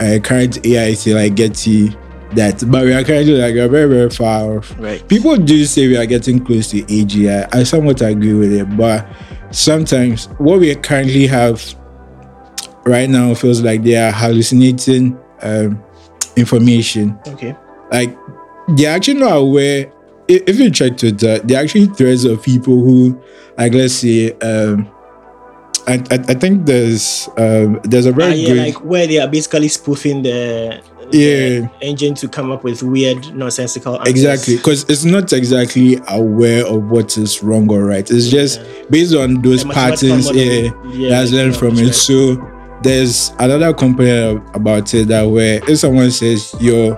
uh, 0.00 0.18
current 0.22 0.64
AI 0.64 0.86
is 0.86 1.04
to 1.04 1.14
like 1.14 1.34
get 1.34 1.54
to 1.56 1.88
that, 2.32 2.62
but 2.70 2.84
we 2.84 2.92
are 2.92 3.04
currently 3.04 3.34
like 3.34 3.54
very 3.54 3.88
very 3.88 4.10
far 4.10 4.58
off. 4.58 4.78
Right. 4.78 5.06
People 5.08 5.36
do 5.36 5.64
say 5.64 5.88
we 5.88 5.96
are 5.96 6.06
getting 6.06 6.44
close 6.44 6.70
to 6.70 6.82
AGI. 6.82 7.54
I 7.54 7.62
somewhat 7.62 8.00
agree 8.02 8.34
with 8.34 8.52
it, 8.52 8.76
but 8.76 9.06
sometimes 9.50 10.26
what 10.38 10.60
we 10.60 10.74
currently 10.74 11.26
have 11.26 11.74
right 12.84 13.08
now 13.08 13.34
feels 13.34 13.62
like 13.62 13.82
they 13.82 13.96
are 13.96 14.12
hallucinating 14.12 15.18
um, 15.42 15.82
information. 16.36 17.18
Okay. 17.26 17.54
Like 17.90 18.16
they're 18.68 18.94
actually 18.94 19.20
not 19.20 19.32
aware. 19.32 19.92
If 20.28 20.58
you 20.58 20.70
check 20.70 20.98
Twitter, 20.98 21.38
there 21.38 21.58
are 21.58 21.62
actually 21.62 21.86
threads 21.86 22.26
of 22.26 22.42
people 22.42 22.80
who, 22.80 23.18
like, 23.56 23.72
let's 23.72 23.94
say, 23.94 24.32
um, 24.40 24.86
I, 25.88 25.94
I, 26.10 26.18
I 26.28 26.34
think 26.34 26.66
there's 26.66 27.28
um, 27.38 27.80
there's 27.82 28.04
a 28.04 28.12
very 28.12 28.32
uh, 28.32 28.34
yeah, 28.34 28.48
good, 28.48 28.56
like 28.58 28.84
where 28.84 29.06
they 29.06 29.18
are 29.18 29.26
basically 29.26 29.68
spoofing 29.68 30.22
the 30.22 30.82
yeah 31.12 31.66
engine 31.80 32.14
to 32.16 32.28
come 32.28 32.50
up 32.50 32.62
with 32.62 32.82
weird 32.82 33.34
nonsensical 33.34 33.98
answers. 33.98 34.10
exactly 34.10 34.56
because 34.56 34.84
it's 34.90 35.04
not 35.04 35.32
exactly 35.32 35.98
aware 36.08 36.66
of 36.66 36.90
what 36.90 37.16
is 37.16 37.42
wrong 37.42 37.70
or 37.72 37.84
right 37.86 38.10
it's 38.10 38.28
just 38.28 38.60
yeah. 38.60 38.84
based 38.90 39.14
on 39.14 39.40
those 39.40 39.64
patterns 39.64 40.30
yeah, 40.34 40.70
yeah 40.90 41.08
that's 41.08 41.30
learned 41.30 41.56
from 41.56 41.78
it 41.78 41.84
right. 41.86 41.94
so 41.94 42.36
there's 42.82 43.30
another 43.38 43.72
component 43.72 44.44
about 44.54 44.92
it 44.92 45.08
that 45.08 45.22
where 45.22 45.62
if 45.66 45.78
someone 45.78 46.10
says 46.10 46.54
your 46.60 46.92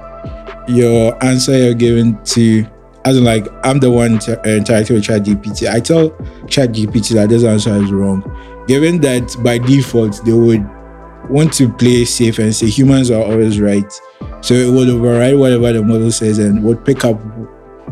your 0.67 1.23
answer 1.25 1.57
you're 1.57 1.75
giving 1.75 2.21
to 2.25 2.67
as 3.05 3.17
in 3.17 3.25
like 3.25 3.47
I'm 3.65 3.79
the 3.79 3.91
one 3.91 4.19
uh, 4.29 4.37
interacting 4.45 4.97
with 4.97 5.05
ChatGPT. 5.05 5.71
I 5.71 5.81
tell 5.81 6.11
ChatGPT 6.47 7.15
that 7.15 7.31
this 7.31 7.45
answer 7.45 7.75
is 7.83 7.91
wrong 7.91 8.23
given 8.67 9.01
that 9.01 9.37
by 9.43 9.59
default 9.59 10.25
they 10.25 10.33
would 10.33 10.69
want 11.29 11.53
to 11.55 11.73
play 11.73 12.05
safe 12.05 12.39
and 12.39 12.55
say 12.55 12.67
humans 12.67 13.11
are 13.11 13.23
always 13.23 13.61
right. 13.61 14.01
So 14.41 14.55
it 14.55 14.73
would 14.73 14.89
override 14.89 15.37
whatever 15.37 15.73
the 15.73 15.83
model 15.83 16.11
says 16.11 16.39
and 16.39 16.65
would 16.65 16.85
pick 16.85 17.05
up 17.05 17.21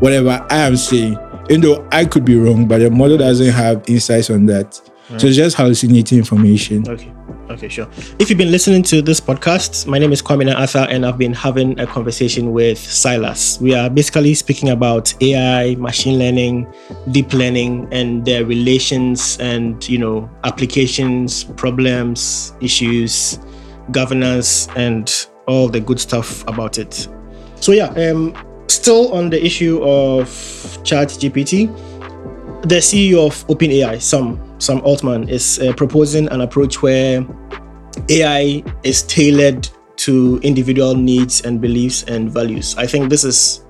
whatever 0.01 0.45
I 0.51 0.59
am 0.59 0.77
saying. 0.77 1.19
Even 1.51 1.61
though 1.63 1.89
I 1.93 2.05
could 2.05 2.25
be 2.25 2.37
wrong, 2.37 2.67
but 2.67 2.79
the 2.79 2.91
model 2.91 3.19
doesn't 3.19 3.53
have 3.53 3.89
insights 3.89 4.31
on 4.31 4.47
that. 4.47 4.81
Right. 5.11 5.21
So 5.21 5.27
it's 5.29 5.37
just 5.37 5.57
hallucinating 5.57 6.19
information. 6.19 6.89
Okay. 6.89 7.13
Okay, 7.51 7.69
sure. 7.69 7.89
If 8.19 8.29
you've 8.29 8.39
been 8.39 8.51
listening 8.51 8.83
to 8.85 9.01
this 9.01 9.21
podcast, 9.21 9.87
my 9.87 9.99
name 9.99 10.13
is 10.13 10.21
Kwamina 10.21 10.55
Arthur, 10.55 10.87
and 10.91 11.07
I've 11.07 11.17
been 11.17 11.33
having 11.33 11.81
a 11.81 11.87
conversation 11.87 12.53
with 12.53 12.79
Silas. 12.79 13.59
We 13.59 13.75
are 13.75 13.89
basically 13.89 14.35
speaking 14.35 14.69
about 14.69 15.15
AI, 15.23 15.75
machine 15.77 16.19
learning, 16.19 16.71
deep 17.11 17.33
learning, 17.33 17.89
and 17.91 18.23
their 18.27 18.45
relations 18.45 19.39
and 19.41 19.89
you 19.89 19.97
know 19.97 20.29
applications, 20.45 21.45
problems, 21.45 22.53
issues, 22.61 23.39
governance, 23.93 24.69
and 24.77 25.27
all 25.47 25.69
the 25.69 25.81
good 25.81 25.99
stuff 25.99 26.47
about 26.49 26.77
it. 26.77 27.09
So 27.61 27.73
yeah, 27.73 27.89
um, 28.11 28.37
still 28.67 29.11
on 29.15 29.31
the 29.31 29.43
issue 29.43 29.83
of 29.83 30.29
Chat 30.85 31.09
GPT, 31.09 31.73
the 32.69 32.77
CEO 32.77 33.27
of 33.27 33.47
OpenAI, 33.47 34.03
Sam 34.03 34.48
Sam 34.59 34.81
Altman 34.83 35.29
is 35.29 35.59
uh, 35.61 35.73
proposing 35.75 36.29
an 36.29 36.41
approach 36.41 36.83
where 36.83 37.27
AI 38.09 38.63
is 38.83 39.03
tailored 39.03 39.69
to 39.97 40.39
individual 40.43 40.95
needs 40.95 41.43
and 41.43 41.61
beliefs 41.61 42.05
and 42.05 42.31
values. 42.31 42.77
I 42.77 42.87
think 42.87 43.11
this 43.11 43.25
is 43.25 43.65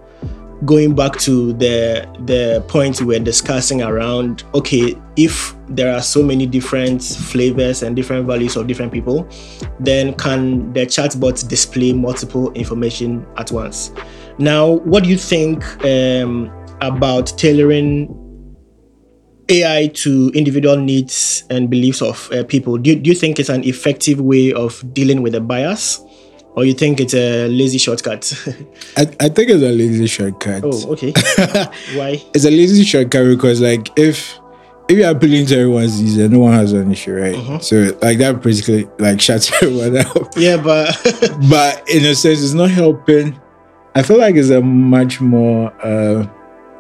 going 0.64 0.94
back 0.94 1.16
to 1.18 1.52
the 1.52 2.04
the 2.24 2.64
point 2.66 3.00
we 3.00 3.16
were 3.16 3.24
discussing 3.24 3.82
around 3.82 4.42
okay 4.54 5.00
if 5.16 5.54
there 5.68 5.94
are 5.94 6.02
so 6.02 6.20
many 6.20 6.46
different 6.46 7.00
flavors 7.00 7.84
and 7.84 7.94
different 7.94 8.26
values 8.26 8.56
of 8.56 8.66
different 8.66 8.92
people 8.92 9.28
then 9.78 10.12
can 10.14 10.72
the 10.72 10.80
chatbot 10.80 11.48
display 11.48 11.92
multiple 11.92 12.50
information 12.54 13.24
at 13.36 13.52
once 13.52 13.92
now 14.38 14.66
what 14.66 15.04
do 15.04 15.10
you 15.10 15.16
think 15.16 15.62
um, 15.84 16.50
about 16.80 17.26
tailoring 17.38 18.27
AI 19.48 19.86
to 19.88 20.30
individual 20.34 20.76
needs 20.76 21.44
and 21.50 21.70
beliefs 21.70 22.02
of 22.02 22.30
uh, 22.32 22.44
people, 22.44 22.76
do, 22.76 22.94
do 22.94 23.10
you 23.10 23.16
think 23.16 23.38
it's 23.38 23.48
an 23.48 23.64
effective 23.64 24.20
way 24.20 24.52
of 24.52 24.82
dealing 24.92 25.22
with 25.22 25.34
a 25.34 25.40
bias? 25.40 26.04
Or 26.54 26.64
you 26.64 26.74
think 26.74 26.98
it's 26.98 27.14
a 27.14 27.46
lazy 27.48 27.78
shortcut? 27.78 28.32
I, 28.96 29.02
I 29.20 29.28
think 29.28 29.50
it's 29.50 29.62
a 29.62 29.70
lazy 29.70 30.06
shortcut. 30.06 30.62
Oh, 30.64 30.92
okay. 30.92 31.12
Why? 31.96 32.22
It's 32.34 32.44
a 32.44 32.50
lazy 32.50 32.82
shortcut 32.82 33.26
because 33.26 33.60
like 33.60 33.96
if 33.96 34.38
if 34.88 34.96
you're 34.96 35.10
appealing 35.10 35.46
to 35.46 35.54
everyone's 35.54 36.00
needs, 36.00 36.16
no 36.16 36.38
one 36.40 36.54
has 36.54 36.72
an 36.72 36.90
issue, 36.90 37.12
right? 37.12 37.34
Mm-hmm. 37.34 37.58
So 37.58 37.96
like 38.02 38.18
that 38.18 38.42
basically 38.42 38.88
like 38.98 39.20
shuts 39.20 39.52
everyone 39.62 39.98
up. 39.98 40.32
Yeah, 40.36 40.56
but 40.56 40.98
but 41.48 41.88
in 41.88 42.04
a 42.06 42.14
sense, 42.14 42.42
it's 42.42 42.54
not 42.54 42.70
helping. 42.70 43.38
I 43.94 44.02
feel 44.02 44.18
like 44.18 44.34
it's 44.34 44.50
a 44.50 44.60
much 44.60 45.20
more 45.20 45.72
uh, 45.84 46.26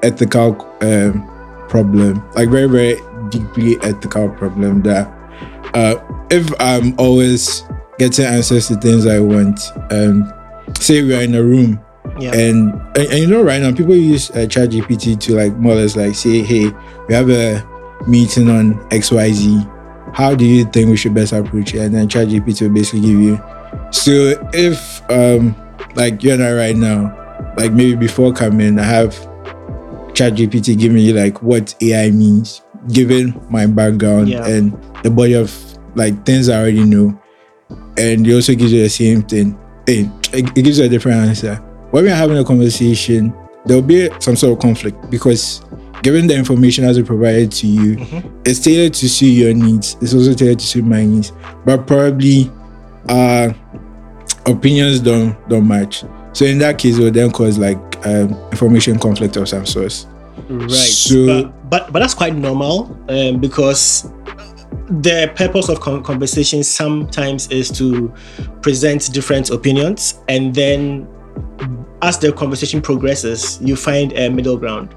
ethical 0.02 0.60
um, 0.80 1.37
problem, 1.68 2.22
like 2.34 2.48
very, 2.48 2.68
very 2.68 3.00
deeply 3.30 3.76
ethical 3.82 4.28
problem 4.30 4.82
that 4.82 5.06
uh, 5.74 5.96
if 6.30 6.50
I'm 6.60 6.98
always 6.98 7.62
getting 7.98 8.24
answers 8.24 8.68
to 8.68 8.76
things 8.76 9.06
I 9.06 9.20
want, 9.20 9.60
um, 9.90 10.32
say 10.78 11.02
we're 11.02 11.22
in 11.22 11.34
a 11.34 11.42
room 11.42 11.80
yeah. 12.20 12.34
and, 12.34 12.72
and, 12.96 13.08
and 13.08 13.18
you 13.18 13.26
know 13.26 13.42
right 13.42 13.60
now 13.60 13.72
people 13.72 13.94
use 13.94 14.30
uh, 14.32 14.46
chat 14.46 14.70
gpt 14.70 15.20
to 15.20 15.34
like 15.34 15.54
more 15.56 15.72
or 15.72 15.76
less 15.76 15.96
like 15.96 16.14
say 16.14 16.42
hey 16.42 16.70
we 17.08 17.14
have 17.14 17.30
a 17.30 17.64
meeting 18.06 18.48
on 18.48 18.74
xyz 18.90 20.14
how 20.14 20.34
do 20.34 20.44
you 20.44 20.64
think 20.64 20.88
we 20.88 20.96
should 20.96 21.14
best 21.14 21.32
approach 21.32 21.74
it 21.74 21.80
and 21.80 21.94
then 21.94 22.08
chat 22.08 22.28
gpt 22.28 22.62
will 22.62 22.74
basically 22.74 23.00
give 23.00 23.20
you 23.20 23.40
so 23.90 24.12
if 24.52 25.02
um 25.10 25.54
like 25.94 26.22
you 26.22 26.32
and 26.32 26.42
i 26.42 26.52
right 26.52 26.76
now 26.76 27.14
like 27.56 27.72
maybe 27.72 27.94
before 27.94 28.32
coming 28.32 28.78
i 28.78 28.84
have 28.84 29.14
ChatGPT 30.18 30.76
give 30.76 30.90
me 30.90 31.12
like 31.12 31.40
what 31.42 31.80
AI 31.80 32.10
means, 32.10 32.62
given 32.92 33.40
my 33.48 33.66
background 33.66 34.28
yeah. 34.28 34.44
and 34.48 34.72
the 35.04 35.10
body 35.10 35.34
of 35.34 35.54
like 35.94 36.26
things 36.26 36.48
I 36.48 36.58
already 36.58 36.82
know. 36.82 37.16
And 37.96 38.26
it 38.26 38.34
also 38.34 38.54
gives 38.54 38.72
you 38.72 38.82
the 38.82 38.88
same 38.88 39.22
thing. 39.22 39.56
It, 39.86 40.10
it 40.34 40.54
gives 40.56 40.80
you 40.80 40.86
a 40.86 40.88
different 40.88 41.18
answer. 41.18 41.54
When 41.92 42.02
we're 42.04 42.16
having 42.16 42.36
a 42.36 42.44
conversation, 42.44 43.32
there'll 43.64 43.80
be 43.80 44.10
some 44.18 44.34
sort 44.34 44.54
of 44.54 44.58
conflict 44.58 45.08
because 45.08 45.64
given 46.02 46.26
the 46.26 46.36
information 46.36 46.84
as 46.84 46.98
it 46.98 47.06
provided 47.06 47.52
to 47.52 47.68
you, 47.68 47.96
mm-hmm. 47.96 48.42
it's 48.44 48.58
tailored 48.58 48.94
to 48.94 49.08
suit 49.08 49.26
your 49.26 49.54
needs. 49.54 49.96
It's 50.00 50.14
also 50.14 50.34
tailored 50.34 50.58
to 50.58 50.66
suit 50.66 50.84
my 50.84 51.04
needs. 51.04 51.30
But 51.64 51.86
probably 51.86 52.50
uh 53.08 53.52
opinions 54.46 54.98
don't 54.98 55.36
don't 55.48 55.68
match. 55.68 56.04
So 56.32 56.44
in 56.44 56.58
that 56.58 56.78
case, 56.78 56.98
it 56.98 57.04
will 57.04 57.12
then 57.12 57.30
cause 57.30 57.56
like 57.56 57.78
um, 58.04 58.34
information 58.50 58.98
conflict 58.98 59.36
of 59.36 59.48
some 59.48 59.66
sort. 59.66 60.06
Right. 60.48 60.70
So, 60.70 61.26
but, 61.26 61.70
but, 61.70 61.92
but 61.92 61.98
that's 62.00 62.14
quite 62.14 62.34
normal 62.34 62.96
um, 63.08 63.40
because 63.40 64.10
the 64.88 65.30
purpose 65.34 65.68
of 65.68 65.80
conversation 65.80 66.62
sometimes 66.62 67.48
is 67.48 67.70
to 67.72 68.12
present 68.62 69.12
different 69.12 69.50
opinions 69.50 70.20
and 70.28 70.54
then 70.54 71.06
as 72.02 72.18
the 72.18 72.32
conversation 72.32 72.80
progresses, 72.80 73.60
you 73.60 73.76
find 73.76 74.12
a 74.12 74.28
middle 74.28 74.56
ground. 74.56 74.94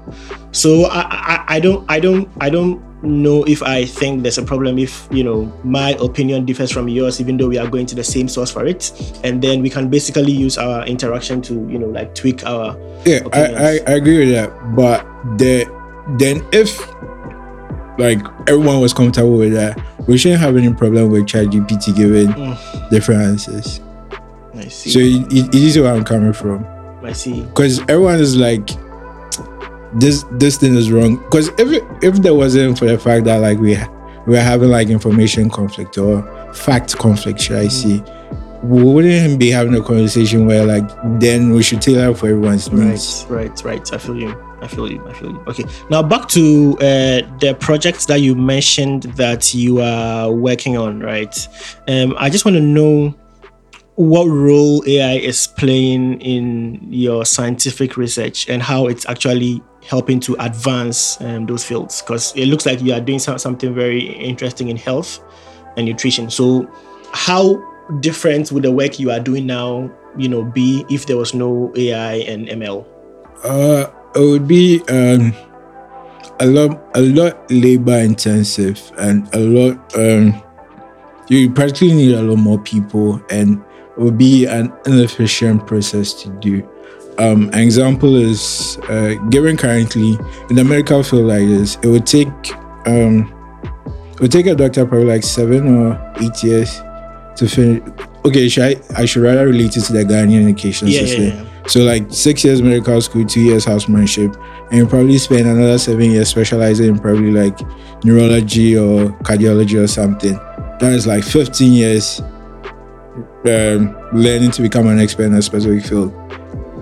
So 0.52 0.84
I, 0.84 1.00
I, 1.00 1.44
I 1.56 1.60
don't 1.60 1.90
I 1.90 2.00
don't 2.00 2.28
I 2.40 2.50
don't 2.50 2.80
know 3.02 3.42
if 3.44 3.62
I 3.62 3.84
think 3.84 4.22
there's 4.22 4.38
a 4.38 4.42
problem 4.42 4.78
if 4.78 5.08
you 5.10 5.24
know 5.24 5.52
my 5.64 5.96
opinion 6.00 6.44
differs 6.44 6.70
from 6.70 6.88
yours, 6.88 7.20
even 7.20 7.36
though 7.36 7.48
we 7.48 7.58
are 7.58 7.68
going 7.68 7.86
to 7.86 7.94
the 7.94 8.04
same 8.04 8.28
source 8.28 8.50
for 8.50 8.66
it, 8.66 8.92
and 9.24 9.42
then 9.42 9.62
we 9.62 9.70
can 9.70 9.88
basically 9.88 10.32
use 10.32 10.58
our 10.58 10.86
interaction 10.86 11.42
to 11.42 11.54
you 11.68 11.78
know 11.78 11.88
like 11.88 12.14
tweak 12.14 12.44
our. 12.46 12.76
Yeah, 13.04 13.20
I, 13.32 13.40
I, 13.40 13.70
I 13.86 13.92
agree 13.92 14.18
with 14.18 14.30
that, 14.30 14.76
but 14.76 15.04
the 15.38 15.66
then 16.18 16.46
if 16.52 16.78
like 17.98 18.20
everyone 18.48 18.80
was 18.80 18.92
comfortable 18.92 19.38
with 19.38 19.52
that, 19.52 19.80
we 20.06 20.18
shouldn't 20.18 20.40
have 20.40 20.56
any 20.56 20.72
problem 20.72 21.10
with 21.10 21.26
ChatGPT 21.26 21.96
giving 21.96 22.28
mm. 22.28 22.90
different 22.90 23.22
answers. 23.22 23.80
I 24.54 24.68
see. 24.68 24.90
So 24.90 24.98
it, 24.98 25.32
it, 25.32 25.54
it 25.54 25.62
is 25.62 25.78
where 25.78 25.92
I'm 25.92 26.04
coming 26.04 26.32
from. 26.32 26.66
I 27.04 27.12
see. 27.12 27.42
Because 27.42 27.80
everyone 27.80 28.20
is 28.20 28.36
like, 28.36 28.70
this 29.94 30.24
this 30.32 30.56
thing 30.56 30.74
is 30.74 30.90
wrong. 30.90 31.16
Because 31.16 31.48
if 31.58 31.82
if 32.02 32.16
there 32.22 32.34
wasn't 32.34 32.78
for 32.78 32.86
the 32.86 32.98
fact 32.98 33.24
that 33.24 33.38
like 33.38 33.58
we 33.58 33.76
we're 34.26 34.40
having 34.40 34.70
like 34.70 34.88
information 34.88 35.50
conflict 35.50 35.98
or 35.98 36.22
fact 36.54 36.96
conflict, 36.96 37.40
should 37.40 37.58
I 37.58 37.68
see? 37.68 38.02
we 38.62 38.82
wouldn't 38.82 39.40
be 39.40 39.50
having 39.50 39.74
a 39.74 39.82
conversation 39.82 40.46
where 40.46 40.64
like 40.64 40.88
then 41.18 41.52
we 41.52 41.62
should 41.62 41.82
tailor 41.82 42.14
for 42.14 42.28
everyone's 42.28 42.70
needs. 42.72 43.26
Right, 43.28 43.48
right, 43.48 43.64
right. 43.64 43.92
I 43.92 43.98
feel 43.98 44.16
you. 44.16 44.56
I 44.60 44.68
feel 44.68 44.90
you. 44.90 45.04
I 45.08 45.12
feel 45.12 45.32
you. 45.32 45.44
Okay. 45.48 45.64
Now 45.90 46.02
back 46.02 46.28
to 46.28 46.74
uh, 46.76 47.26
the 47.40 47.56
projects 47.58 48.06
that 48.06 48.20
you 48.20 48.36
mentioned 48.36 49.04
that 49.14 49.52
you 49.52 49.80
are 49.80 50.30
working 50.30 50.76
on, 50.76 51.00
right? 51.00 51.36
Um, 51.88 52.14
I 52.16 52.30
just 52.30 52.44
want 52.44 52.56
to 52.56 52.60
know 52.60 53.14
what 53.96 54.24
role 54.26 54.82
AI 54.86 55.14
is 55.14 55.46
playing 55.46 56.20
in 56.20 56.80
your 56.90 57.24
scientific 57.24 57.96
research 57.96 58.48
and 58.48 58.62
how 58.62 58.86
it's 58.86 59.06
actually 59.06 59.62
helping 59.86 60.20
to 60.20 60.34
advance 60.40 61.20
um, 61.20 61.46
those 61.46 61.64
fields. 61.64 62.00
Because 62.00 62.34
it 62.34 62.46
looks 62.46 62.64
like 62.64 62.80
you 62.80 62.92
are 62.94 63.00
doing 63.00 63.18
something 63.18 63.74
very 63.74 64.00
interesting 64.14 64.68
in 64.68 64.76
health 64.76 65.20
and 65.76 65.86
nutrition. 65.86 66.30
So, 66.30 66.70
how 67.12 67.62
different 68.00 68.50
would 68.52 68.62
the 68.62 68.72
work 68.72 68.98
you 68.98 69.10
are 69.10 69.20
doing 69.20 69.46
now, 69.46 69.90
you 70.16 70.28
know, 70.28 70.42
be 70.42 70.86
if 70.88 71.06
there 71.06 71.18
was 71.18 71.34
no 71.34 71.72
AI 71.76 72.14
and 72.14 72.48
ML? 72.48 72.86
Uh, 73.44 73.90
it 74.14 74.20
would 74.20 74.48
be 74.48 74.80
um, 74.88 75.34
a 76.40 76.46
lot, 76.46 76.82
a 76.94 77.02
lot 77.02 77.50
labor 77.50 77.98
intensive, 77.98 78.90
and 78.96 79.28
a 79.34 79.38
lot. 79.38 79.96
Um, 79.96 80.42
you 81.28 81.50
practically 81.50 81.94
need 81.94 82.14
a 82.14 82.22
lot 82.22 82.36
more 82.36 82.58
people 82.58 83.22
and 83.30 83.62
would 83.96 84.16
be 84.18 84.46
an 84.46 84.72
inefficient 84.86 85.66
process 85.66 86.14
to 86.22 86.30
do. 86.40 86.68
Um, 87.18 87.50
an 87.52 87.60
example 87.60 88.16
is 88.16 88.78
uh, 88.88 89.14
given 89.28 89.56
currently 89.56 90.18
in 90.48 90.56
the 90.56 90.64
medical 90.64 91.02
field 91.02 91.26
like 91.26 91.46
this, 91.46 91.76
it 91.82 91.86
would 91.86 92.06
take 92.06 92.28
um, 92.86 93.32
it 94.12 94.20
would 94.20 94.32
take 94.32 94.46
a 94.46 94.54
doctor 94.54 94.86
probably 94.86 95.06
like 95.06 95.22
seven 95.22 95.76
or 95.76 96.14
eight 96.20 96.42
years 96.42 96.80
to 97.36 97.48
finish. 97.48 97.82
Okay, 98.24 98.48
should 98.48 98.64
I, 98.64 99.00
I 99.02 99.04
should 99.04 99.22
rather 99.22 99.46
relate 99.46 99.76
it 99.76 99.82
to 99.82 99.92
the 99.92 100.04
Ghanaian 100.04 100.48
education 100.48 100.88
yeah, 100.88 101.00
system. 101.00 101.24
Yeah, 101.24 101.42
yeah. 101.42 101.66
So 101.66 101.80
like 101.80 102.06
six 102.10 102.44
years 102.44 102.62
medical 102.62 103.00
school, 103.00 103.26
two 103.26 103.40
years 103.40 103.64
housemanship, 103.64 104.34
and 104.70 104.78
you 104.78 104.86
probably 104.86 105.18
spend 105.18 105.46
another 105.46 105.78
seven 105.78 106.10
years 106.10 106.28
specializing 106.28 106.86
in 106.88 106.98
probably 106.98 107.30
like 107.30 107.58
neurology 108.04 108.76
or 108.76 109.10
cardiology 109.22 109.82
or 109.82 109.86
something. 109.86 110.34
That 110.80 110.92
is 110.92 111.06
like 111.06 111.24
15 111.24 111.72
years 111.72 112.20
um, 113.44 113.96
learning 114.12 114.50
to 114.52 114.62
become 114.62 114.86
an 114.86 114.98
expert 114.98 115.24
in 115.24 115.34
a 115.34 115.42
specific 115.42 115.84
field, 115.84 116.12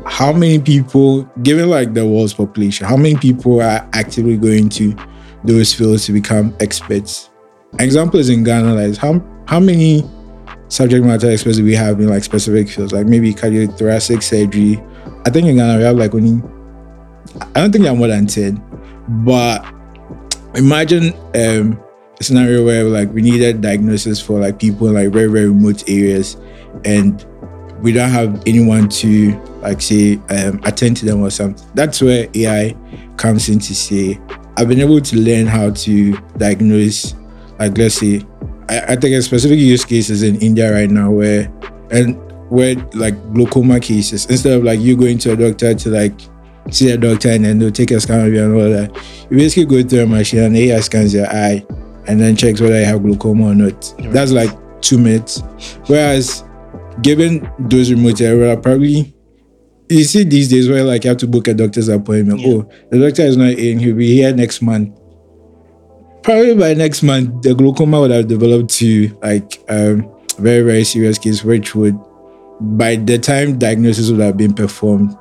how 0.06 0.32
many 0.32 0.58
people, 0.58 1.22
given 1.42 1.70
like 1.70 1.94
the 1.94 2.06
world's 2.06 2.34
population, 2.34 2.86
how 2.86 2.96
many 2.96 3.16
people 3.16 3.60
are 3.60 3.88
actively 3.92 4.36
going 4.36 4.68
to 4.70 4.94
those 5.44 5.72
fields 5.72 6.06
to 6.06 6.12
become 6.12 6.54
experts? 6.60 7.30
An 7.74 7.80
example 7.82 8.18
is 8.18 8.28
in 8.28 8.42
Ghana, 8.42 8.74
like 8.74 8.96
how 8.96 9.24
how 9.46 9.60
many 9.60 10.04
subject 10.68 11.04
matter 11.04 11.30
experts 11.30 11.56
do 11.56 11.64
we 11.64 11.74
have 11.74 12.00
in 12.00 12.08
like 12.08 12.24
specific 12.24 12.68
fields, 12.68 12.92
like 12.92 13.06
maybe 13.06 13.32
cardiothoracic 13.32 14.22
surgery? 14.22 14.82
I 15.26 15.30
think 15.30 15.46
in 15.46 15.56
Ghana 15.56 15.78
we 15.78 15.84
have 15.84 15.96
like 15.96 16.14
only 16.14 16.42
I 17.54 17.60
don't 17.60 17.72
think 17.72 17.84
there 17.84 17.92
are 17.92 17.96
more 17.96 18.08
than 18.08 18.26
10. 18.26 18.62
But 19.24 19.64
imagine 20.54 21.14
um 21.34 21.80
a 22.20 22.24
scenario 22.24 22.64
where 22.64 22.84
like 22.84 23.12
we 23.12 23.22
needed 23.22 23.60
diagnosis 23.60 24.20
for 24.20 24.38
like 24.40 24.58
people 24.58 24.88
in 24.88 24.94
like 24.94 25.08
very 25.08 25.26
very 25.26 25.48
remote 25.48 25.88
areas 25.88 26.36
and 26.84 27.26
we 27.80 27.92
don't 27.92 28.10
have 28.10 28.42
anyone 28.46 28.88
to 28.88 29.32
like 29.62 29.80
say 29.80 30.16
um, 30.30 30.60
attend 30.64 30.96
to 30.96 31.06
them 31.06 31.20
or 31.20 31.30
something 31.30 31.66
that's 31.74 32.02
where 32.02 32.28
ai 32.34 32.74
comes 33.16 33.48
in 33.48 33.58
to 33.58 33.74
say 33.74 34.18
i've 34.56 34.68
been 34.68 34.80
able 34.80 35.00
to 35.00 35.16
learn 35.16 35.46
how 35.46 35.70
to 35.70 36.16
diagnose 36.36 37.14
like 37.58 37.76
let's 37.76 37.96
say 37.96 38.24
I, 38.68 38.80
I 38.92 38.96
think 38.96 39.14
a 39.14 39.22
specific 39.22 39.58
use 39.58 39.84
case 39.84 40.10
is 40.10 40.22
in 40.22 40.36
india 40.36 40.72
right 40.72 40.90
now 40.90 41.10
where 41.10 41.52
and 41.90 42.16
where 42.50 42.74
like 42.94 43.14
glaucoma 43.32 43.80
cases 43.80 44.26
instead 44.26 44.58
of 44.58 44.64
like 44.64 44.80
you 44.80 44.96
going 44.96 45.18
to 45.18 45.32
a 45.32 45.36
doctor 45.36 45.74
to 45.74 45.88
like 45.90 46.14
see 46.70 46.90
a 46.90 46.96
doctor 46.96 47.30
and 47.30 47.44
then 47.44 47.58
they'll 47.58 47.70
take 47.70 47.90
a 47.90 48.00
scan 48.00 48.26
of 48.26 48.32
you 48.32 48.44
and 48.44 48.54
all 48.54 48.70
that 48.70 48.94
you 49.30 49.36
basically 49.36 49.64
go 49.82 49.88
through 49.88 50.02
a 50.02 50.06
machine 50.06 50.40
and 50.40 50.56
ai 50.56 50.80
scans 50.80 51.14
your 51.14 51.26
eye 51.28 51.64
and 52.06 52.20
then 52.20 52.34
checks 52.34 52.60
whether 52.60 52.78
you 52.78 52.84
have 52.84 53.02
glaucoma 53.02 53.50
or 53.50 53.54
not. 53.54 53.94
That's 53.98 54.32
like 54.32 54.50
two 54.80 54.98
minutes. 54.98 55.42
Whereas, 55.86 56.44
given 57.02 57.50
those 57.58 57.90
remote 57.90 58.20
areas, 58.20 58.58
probably 58.62 59.14
you 59.90 60.04
see 60.04 60.24
these 60.24 60.48
days 60.48 60.68
where 60.68 60.84
like 60.84 61.04
you 61.04 61.08
have 61.10 61.18
to 61.18 61.26
book 61.26 61.48
a 61.48 61.54
doctor's 61.54 61.88
appointment. 61.88 62.40
Yeah. 62.40 62.48
Oh, 62.48 62.70
the 62.90 62.98
doctor 62.98 63.22
is 63.22 63.36
not 63.36 63.52
in; 63.52 63.78
he'll 63.78 63.96
be 63.96 64.14
here 64.14 64.34
next 64.34 64.62
month. 64.62 64.96
Probably 66.22 66.54
by 66.54 66.74
next 66.74 67.02
month, 67.02 67.42
the 67.42 67.54
glaucoma 67.54 68.00
would 68.00 68.10
have 68.10 68.28
developed 68.28 68.70
to 68.74 69.18
like 69.22 69.58
um, 69.68 70.08
very 70.38 70.62
very 70.62 70.84
serious 70.84 71.18
case, 71.18 71.42
which 71.42 71.74
would 71.74 71.98
by 72.60 72.96
the 72.96 73.18
time 73.18 73.58
diagnosis 73.58 74.10
would 74.10 74.20
have 74.20 74.36
been 74.36 74.54
performed, 74.54 75.16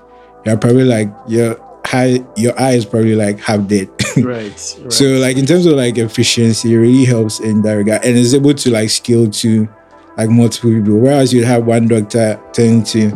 you're 0.46 0.58
probably 0.58 0.84
like 0.84 1.12
you're 1.28 1.58
high, 1.86 2.24
your 2.38 2.60
eye 2.60 2.74
is 2.74 2.86
probably 2.86 3.16
like 3.16 3.40
half 3.40 3.68
dead. 3.68 3.90
right, 4.18 4.26
right. 4.26 4.94
So 4.94 5.06
like 5.18 5.38
in 5.38 5.46
terms 5.48 5.66
of 5.66 5.74
like 5.74 5.98
efficiency, 5.98 6.74
it 6.74 6.78
really 6.78 7.06
helps 7.06 7.40
in 7.40 7.64
that 7.64 7.74
regard, 7.74 8.06
and 8.06 8.16
is 8.16 8.36
able 8.36 8.54
to 8.54 8.70
like 8.70 8.90
scale 8.92 9.30
to 9.30 9.68
like 10.20 10.30
multiple 10.30 10.72
people. 10.72 11.00
Whereas 11.00 11.34
you'd 11.34 11.46
have 11.46 11.66
one 11.66 11.88
doctor 11.88 12.40
tend 12.52 12.86
to 12.88 13.12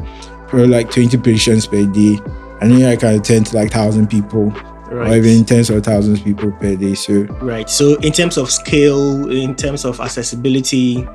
for 0.47 0.65
like 0.65 0.89
twenty 0.89 1.17
patients 1.17 1.67
per 1.67 1.85
day, 1.85 2.19
and 2.61 2.71
then 2.71 2.85
I 2.85 2.95
can 2.95 3.15
attend 3.15 3.47
to 3.47 3.55
like 3.57 3.71
thousand 3.71 4.09
people. 4.09 4.53
Right. 4.89 5.09
Or 5.09 5.15
even 5.15 5.43
tens 5.43 5.71
of 5.71 5.83
thousands 5.83 6.19
of 6.19 6.25
people 6.25 6.51
per 6.51 6.75
day. 6.75 6.93
So 6.93 7.23
right. 7.41 7.67
So 7.67 7.95
in 8.01 8.13
terms 8.13 8.37
of 8.37 8.51
scale, 8.51 9.29
in 9.29 9.55
terms 9.55 9.85
of 9.85 9.99
accessibility, 9.99 11.07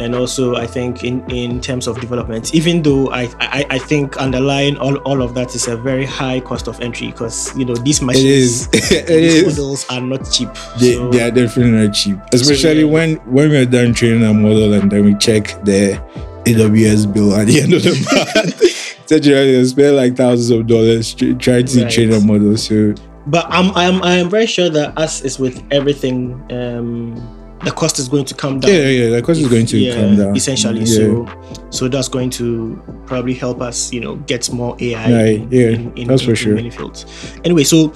and 0.00 0.14
also 0.14 0.56
I 0.56 0.66
think 0.66 1.04
in, 1.04 1.28
in 1.30 1.60
terms 1.60 1.86
of 1.86 2.00
development, 2.00 2.54
even 2.54 2.82
though 2.82 3.10
I, 3.10 3.28
I, 3.40 3.66
I 3.70 3.78
think 3.78 4.16
underlying 4.16 4.76
all, 4.78 4.96
all 4.98 5.22
of 5.22 5.34
that 5.34 5.54
is 5.54 5.66
a 5.68 5.76
very 5.76 6.04
high 6.04 6.40
cost 6.40 6.68
of 6.68 6.80
entry 6.80 7.08
because 7.08 7.56
you 7.56 7.64
know 7.64 7.74
these 7.74 8.00
machines 8.00 8.68
these 8.70 9.44
models 9.44 9.86
are 9.90 10.00
not 10.00 10.30
cheap. 10.30 10.48
They, 10.78 10.94
so, 10.94 11.10
they 11.10 11.22
are 11.22 11.30
definitely 11.30 11.86
not 11.86 11.94
cheap. 11.94 12.18
Especially 12.32 12.82
so, 12.82 12.86
yeah. 12.86 12.92
when 12.92 13.16
when 13.26 13.50
we're 13.50 13.66
done 13.66 13.94
training 13.94 14.24
a 14.24 14.32
model 14.32 14.72
and 14.74 14.90
then 14.90 15.04
we 15.04 15.14
check 15.16 15.44
the 15.64 16.00
AWS 16.44 17.12
bill 17.12 17.34
at 17.34 17.46
the 17.46 17.60
end 17.60 17.74
of 17.74 17.82
the 17.82 18.34
month. 18.34 18.62
Such 19.08 19.24
you 19.24 19.64
spend 19.64 19.96
like 19.96 20.16
thousands 20.16 20.50
of 20.50 20.66
dollars 20.66 21.14
trying 21.14 21.64
to 21.64 21.82
right. 21.82 21.90
train 21.90 22.12
a 22.12 22.20
model. 22.20 22.56
So 22.58 22.94
but 23.26 23.46
I'm 23.48 23.70
I'm 23.74 24.02
I'm 24.02 24.30
very 24.30 24.46
sure 24.46 24.68
that 24.70 24.98
as 24.98 25.22
is 25.22 25.38
with 25.38 25.62
everything 25.70 26.44
um 26.50 27.37
the 27.64 27.72
cost 27.72 27.98
is 27.98 28.08
going 28.08 28.24
to 28.24 28.34
come 28.34 28.60
down. 28.60 28.70
Yeah, 28.70 28.86
yeah, 28.86 29.08
the 29.10 29.22
cost 29.22 29.40
if, 29.40 29.46
is 29.46 29.50
going 29.50 29.66
to 29.66 29.78
yeah, 29.78 29.94
come 29.94 30.16
down. 30.16 30.36
Essentially. 30.36 30.80
Yeah. 30.80 30.84
So 30.84 31.60
so 31.70 31.88
that's 31.88 32.08
going 32.08 32.30
to 32.30 32.80
probably 33.06 33.34
help 33.34 33.60
us, 33.60 33.92
you 33.92 34.00
know, 34.00 34.16
get 34.16 34.50
more 34.52 34.76
AI 34.80 35.08
Yeah, 35.08 35.24
in, 35.24 35.50
yeah, 35.50 35.68
in, 35.68 35.98
in, 35.98 36.08
that's 36.08 36.22
for 36.22 36.36
sure. 36.36 36.54
many 36.54 36.70
fields. 36.70 37.06
Anyway, 37.44 37.64
so 37.64 37.92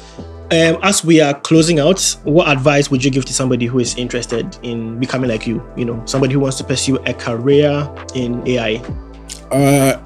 um, 0.52 0.78
as 0.82 1.04
we 1.04 1.20
are 1.20 1.34
closing 1.40 1.78
out, 1.78 2.16
what 2.24 2.48
advice 2.48 2.90
would 2.90 3.02
you 3.02 3.10
give 3.10 3.24
to 3.24 3.32
somebody 3.32 3.66
who 3.66 3.78
is 3.78 3.96
interested 3.96 4.58
in 4.62 4.98
becoming 4.98 5.30
like 5.30 5.46
you? 5.46 5.62
You 5.76 5.86
know, 5.86 6.02
somebody 6.04 6.34
who 6.34 6.40
wants 6.40 6.58
to 6.58 6.64
pursue 6.64 6.96
a 7.06 7.14
career 7.14 7.88
in 8.14 8.46
AI. 8.46 8.76
Uh, 9.50 9.98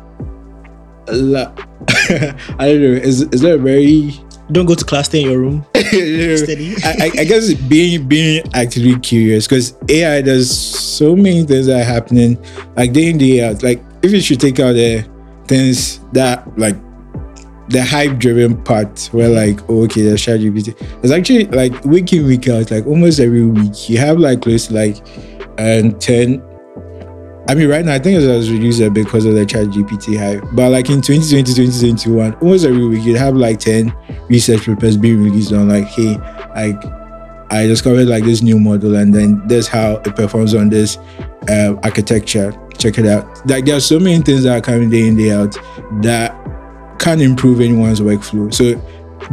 I 1.09 2.69
don't 2.69 2.81
know. 2.81 2.93
Is 2.93 3.23
is 3.23 3.41
there 3.41 3.55
a 3.55 3.59
very 3.59 4.13
don't 4.53 4.67
go 4.67 4.75
to 4.75 4.85
class, 4.85 5.07
stay 5.07 5.23
in 5.23 5.31
your 5.31 5.39
room. 5.39 5.67
Steady. 5.75 6.75
I, 6.85 7.11
I, 7.19 7.25
guess 7.25 7.53
being 7.55 8.07
being 8.07 8.45
actually 8.55 8.99
curious 9.01 9.47
because 9.47 9.77
AI 9.89 10.23
does 10.23 10.51
so 10.51 11.17
many 11.17 11.45
things 11.45 11.67
that 11.67 11.81
are 11.81 11.85
happening, 11.85 12.39
like 12.77 12.93
day 12.93 13.11
in 13.11 13.19
day 13.19 13.45
out. 13.45 13.63
Like 13.63 13.83
if 14.03 14.13
you 14.13 14.21
should 14.21 14.41
take 14.41 14.61
out 14.61 14.73
the 14.73 15.09
things 15.47 16.01
that 16.13 16.47
like 16.59 16.77
the 17.69 17.85
hype 17.85 18.19
driven 18.19 18.63
part 18.63 19.09
where 19.13 19.29
like 19.29 19.59
oh, 19.69 19.85
okay 19.85 20.03
there's 20.03 20.25
ChatGPT. 20.25 20.77
It's 21.03 21.13
actually 21.13 21.47
like 21.47 21.85
week 21.85 22.13
in 22.13 22.27
week 22.27 22.49
out, 22.49 22.71
like 22.71 22.87
almost 22.87 23.19
every 23.21 23.45
week 23.45 23.89
you 23.89 23.99
have 23.99 24.19
like 24.19 24.43
close 24.43 24.69
to 24.69 24.75
like 24.75 25.05
and 25.59 25.95
um, 25.95 25.99
10 26.01 26.46
I 27.49 27.55
mean, 27.55 27.69
right 27.69 27.85
now, 27.85 27.95
I 27.95 28.01
think 28.01 28.21
it 28.21 28.27
was 28.27 28.51
reduced 28.51 28.81
a 28.81 28.91
bit 28.91 29.05
because 29.05 29.25
of 29.25 29.35
the 29.35 29.47
ChatGPT 29.47 30.19
hype. 30.19 30.43
But 30.53 30.73
like 30.73 30.91
in 30.91 31.01
2020, 31.01 31.45
2021, 31.55 32.35
almost 32.35 32.65
every 32.65 32.87
week, 32.89 33.05
you'd 33.05 33.17
have 33.17 33.37
like 33.37 33.61
10 33.61 33.95
research 34.29 34.67
papers 34.67 34.97
being 34.97 35.23
released 35.23 35.53
on 35.53 35.69
like, 35.69 35.85
hey, 35.85 36.17
like, 36.57 36.85
I 37.53 37.67
discovered 37.67 38.09
like 38.09 38.25
this 38.25 38.43
new 38.43 38.59
model 38.59 38.97
and 38.97 39.15
then 39.15 39.47
this 39.47 39.69
how 39.69 39.99
it 40.05 40.17
performs 40.17 40.55
on 40.55 40.71
this 40.71 40.97
uh, 41.49 41.75
architecture. 41.85 42.53
Check 42.79 42.99
it 42.99 43.07
out. 43.07 43.49
Like, 43.49 43.65
there 43.65 43.77
are 43.77 43.81
so 43.81 44.01
many 44.01 44.21
things 44.23 44.43
that 44.43 44.59
are 44.59 44.61
coming 44.61 44.91
day 44.91 45.07
in, 45.07 45.17
day 45.17 45.31
out 45.31 45.57
that 46.03 46.35
can 46.99 47.21
improve 47.21 47.61
anyone's 47.61 48.01
workflow. 48.01 48.53
So, 48.53 48.75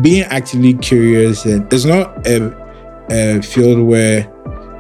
being 0.02 0.24
actively 0.26 0.76
curious 0.76 1.46
and 1.46 1.72
it's 1.74 1.86
not 1.86 2.28
a, 2.28 2.56
a 3.10 3.42
field 3.42 3.88
where 3.88 4.32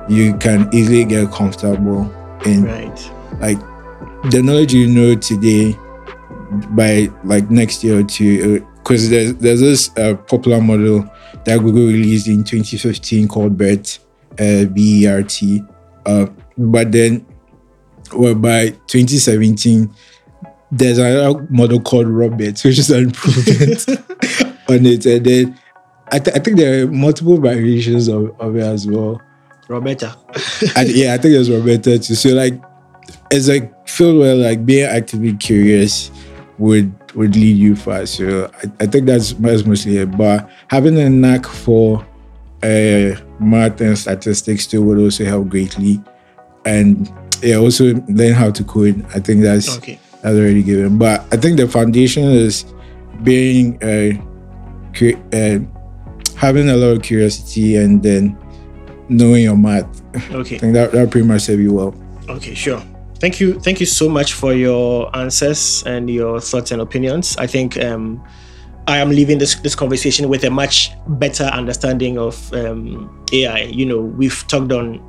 you 0.07 0.37
can 0.37 0.69
easily 0.71 1.03
get 1.03 1.31
comfortable 1.31 2.11
in. 2.45 2.65
Right 2.65 3.12
like 3.43 3.59
the 4.31 4.41
knowledge 4.41 4.73
you 4.73 4.87
know 4.87 5.15
today 5.15 5.77
by 6.69 7.09
like 7.25 7.49
next 7.51 7.83
year 7.83 7.99
or 7.99 8.03
two 8.03 8.65
because 8.77 9.07
uh, 9.07 9.09
there's 9.09 9.35
there's 9.35 9.59
this 9.59 9.97
uh, 9.97 10.15
popular 10.27 10.61
model 10.61 11.09
that 11.43 11.59
Google 11.59 11.87
released 11.87 12.27
in 12.27 12.43
2015 12.43 13.27
called 13.27 13.57
BERT, 13.57 13.99
uh, 14.39 14.65
B-E-R-T. 14.65 15.61
Uh, 16.05 16.27
but 16.57 16.89
then, 16.91 17.25
well, 18.15 18.35
by 18.35 18.69
2017, 18.87 19.93
there's 20.71 20.99
another 20.99 21.45
model 21.49 21.81
called 21.81 22.07
Robert, 22.07 22.63
which 22.63 22.79
is 22.79 22.89
an 22.91 23.05
improvement 23.05 23.89
on 24.69 24.85
it. 24.85 25.05
And 25.05 25.25
then 25.25 25.59
I, 26.13 26.19
th- 26.19 26.37
I 26.37 26.39
think 26.39 26.55
there 26.55 26.83
are 26.83 26.87
multiple 26.87 27.37
variations 27.37 28.07
of, 28.07 28.39
of 28.39 28.55
it 28.55 28.63
as 28.63 28.87
well. 28.87 29.21
RoBERTa. 29.67 30.15
yeah, 30.95 31.13
I 31.13 31.17
think 31.17 31.33
there's 31.33 31.49
RoBERTa 31.49 32.05
too. 32.05 32.15
So 32.15 32.29
like 32.29 32.61
it's 33.33 33.47
like 33.47 33.87
feel 33.89 34.19
where 34.19 34.35
like 34.35 34.65
being 34.65 34.85
actively 34.85 35.33
curious 35.33 36.11
would 36.59 36.93
would 37.15 37.35
lead 37.35 37.57
you 37.57 37.75
far. 37.75 38.05
So 38.05 38.49
I, 38.63 38.83
I 38.83 38.85
think 38.85 39.05
that's, 39.05 39.33
that's 39.33 39.65
mostly 39.65 39.97
it. 39.97 40.17
But 40.17 40.49
having 40.67 40.97
a 40.99 41.09
knack 41.09 41.45
for 41.45 42.05
uh, 42.63 43.15
math 43.39 43.81
and 43.81 43.97
statistics 43.97 44.67
too 44.67 44.83
would 44.83 44.99
also 44.99 45.25
help 45.25 45.49
greatly. 45.49 46.01
And 46.65 47.11
yeah, 47.41 47.57
also 47.57 47.93
learn 48.07 48.33
how 48.33 48.51
to 48.51 48.63
code. 48.63 49.05
I 49.15 49.19
think 49.19 49.41
that's 49.41 49.77
okay. 49.77 49.99
that's 50.21 50.35
already 50.35 50.63
given. 50.63 50.97
But 50.97 51.21
I 51.31 51.37
think 51.37 51.57
the 51.57 51.67
foundation 51.67 52.23
is 52.23 52.65
being 53.23 53.81
uh, 53.83 54.13
uh, 55.33 55.59
having 56.35 56.69
a 56.69 56.75
lot 56.75 56.97
of 56.97 57.01
curiosity 57.01 57.75
and 57.77 58.01
then 58.01 58.37
knowing 59.09 59.43
your 59.43 59.57
math. 59.57 60.01
Okay. 60.31 60.55
I 60.55 60.59
think 60.59 60.73
that 60.73 60.91
that 60.91 61.11
pretty 61.11 61.27
much 61.27 61.41
serve 61.41 61.59
you 61.59 61.73
well. 61.73 61.95
Okay, 62.29 62.53
sure 62.53 62.81
thank 63.23 63.39
you 63.39 63.57
thank 63.57 63.79
you 63.79 63.85
so 63.85 64.09
much 64.09 64.33
for 64.33 64.53
your 64.53 65.09
answers 65.15 65.81
and 65.85 66.09
your 66.09 66.41
thoughts 66.41 66.71
and 66.71 66.81
opinions. 66.81 67.37
I 67.37 67.47
think 67.47 67.81
um, 67.81 68.21
i 68.85 68.97
am 68.97 69.09
leaving 69.09 69.37
this 69.37 69.55
this 69.55 69.75
conversation 69.75 70.27
with 70.27 70.43
a 70.43 70.49
much 70.49 70.91
better 71.07 71.45
understanding 71.45 72.17
of 72.17 72.35
um, 72.53 73.07
ai 73.31 73.61
you 73.79 73.85
know 73.85 74.01
we've 74.01 74.45
talked 74.49 74.73
on 74.73 74.99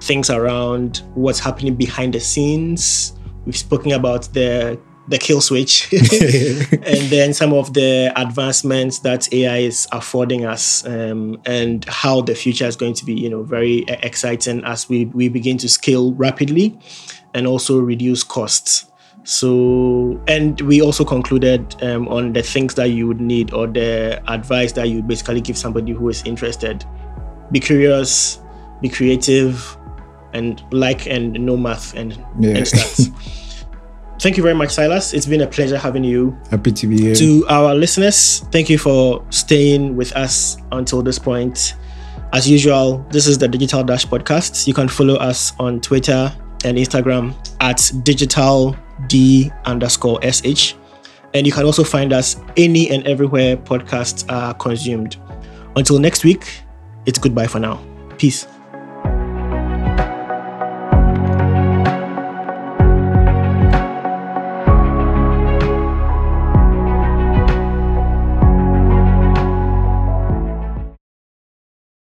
things 0.00 0.28
around 0.28 1.02
what's 1.14 1.38
happening 1.38 1.76
behind 1.76 2.14
the 2.14 2.20
scenes. 2.20 3.12
We've 3.44 3.56
spoken 3.56 3.92
about 3.92 4.24
the 4.34 4.76
the 5.08 5.18
kill 5.18 5.40
switch 5.40 5.92
and 5.92 7.10
then 7.10 7.32
some 7.32 7.52
of 7.52 7.74
the 7.74 8.12
advancements 8.16 8.98
that 9.00 9.32
ai 9.32 9.58
is 9.58 9.86
affording 9.92 10.44
us 10.44 10.84
um, 10.84 11.40
and 11.46 11.84
how 11.84 12.20
the 12.22 12.34
future 12.34 12.66
is 12.66 12.74
going 12.74 12.94
to 12.94 13.04
be 13.04 13.14
you 13.14 13.30
know 13.30 13.44
very 13.44 13.84
exciting 14.02 14.64
as 14.64 14.88
we 14.88 15.04
we 15.06 15.28
begin 15.28 15.56
to 15.58 15.68
scale 15.68 16.12
rapidly 16.14 16.76
and 17.36 17.46
also 17.46 17.78
reduce 17.78 18.24
costs. 18.24 18.90
So, 19.24 20.20
and 20.26 20.60
we 20.62 20.80
also 20.80 21.04
concluded 21.04 21.82
um, 21.82 22.08
on 22.08 22.32
the 22.32 22.42
things 22.42 22.74
that 22.76 22.86
you 22.86 23.06
would 23.06 23.20
need 23.20 23.52
or 23.52 23.66
the 23.66 24.22
advice 24.28 24.72
that 24.72 24.88
you 24.88 25.02
basically 25.02 25.40
give 25.40 25.58
somebody 25.58 25.92
who 25.92 26.08
is 26.08 26.22
interested. 26.24 26.84
Be 27.52 27.60
curious, 27.60 28.40
be 28.80 28.88
creative, 28.88 29.76
and 30.32 30.62
like 30.72 31.06
and 31.06 31.32
know 31.34 31.56
math 31.56 31.94
and, 31.94 32.12
yeah. 32.38 32.56
and 32.56 32.66
stats. 32.66 33.12
thank 34.20 34.36
you 34.36 34.42
very 34.42 34.54
much, 34.54 34.70
Silas. 34.70 35.12
It's 35.12 35.26
been 35.26 35.42
a 35.42 35.46
pleasure 35.46 35.76
having 35.76 36.04
you. 36.04 36.36
Happy 36.50 36.72
to 36.72 36.86
be 36.86 36.98
here. 36.98 37.14
To 37.16 37.46
our 37.48 37.74
listeners, 37.74 38.40
thank 38.50 38.70
you 38.70 38.78
for 38.78 39.24
staying 39.30 39.96
with 39.96 40.12
us 40.16 40.56
until 40.72 41.02
this 41.02 41.18
point. 41.18 41.74
As 42.32 42.48
usual, 42.48 43.04
this 43.10 43.26
is 43.26 43.38
the 43.38 43.48
Digital 43.48 43.84
Dash 43.84 44.06
podcast. 44.06 44.66
You 44.66 44.74
can 44.74 44.88
follow 44.88 45.16
us 45.16 45.52
on 45.58 45.80
Twitter 45.80 46.32
and 46.66 46.76
Instagram 46.76 47.34
at 47.60 47.90
digital 48.02 48.76
d 49.06 49.50
underscore 49.64 50.20
sh. 50.30 50.74
And 51.34 51.46
you 51.46 51.52
can 51.52 51.64
also 51.64 51.84
find 51.84 52.12
us 52.12 52.36
any 52.56 52.90
and 52.90 53.06
everywhere 53.06 53.56
podcasts 53.56 54.30
are 54.30 54.54
consumed. 54.54 55.16
Until 55.76 55.98
next 55.98 56.24
week, 56.24 56.62
it's 57.04 57.18
goodbye 57.18 57.46
for 57.46 57.58
now. 57.60 57.82
Peace. 58.18 58.46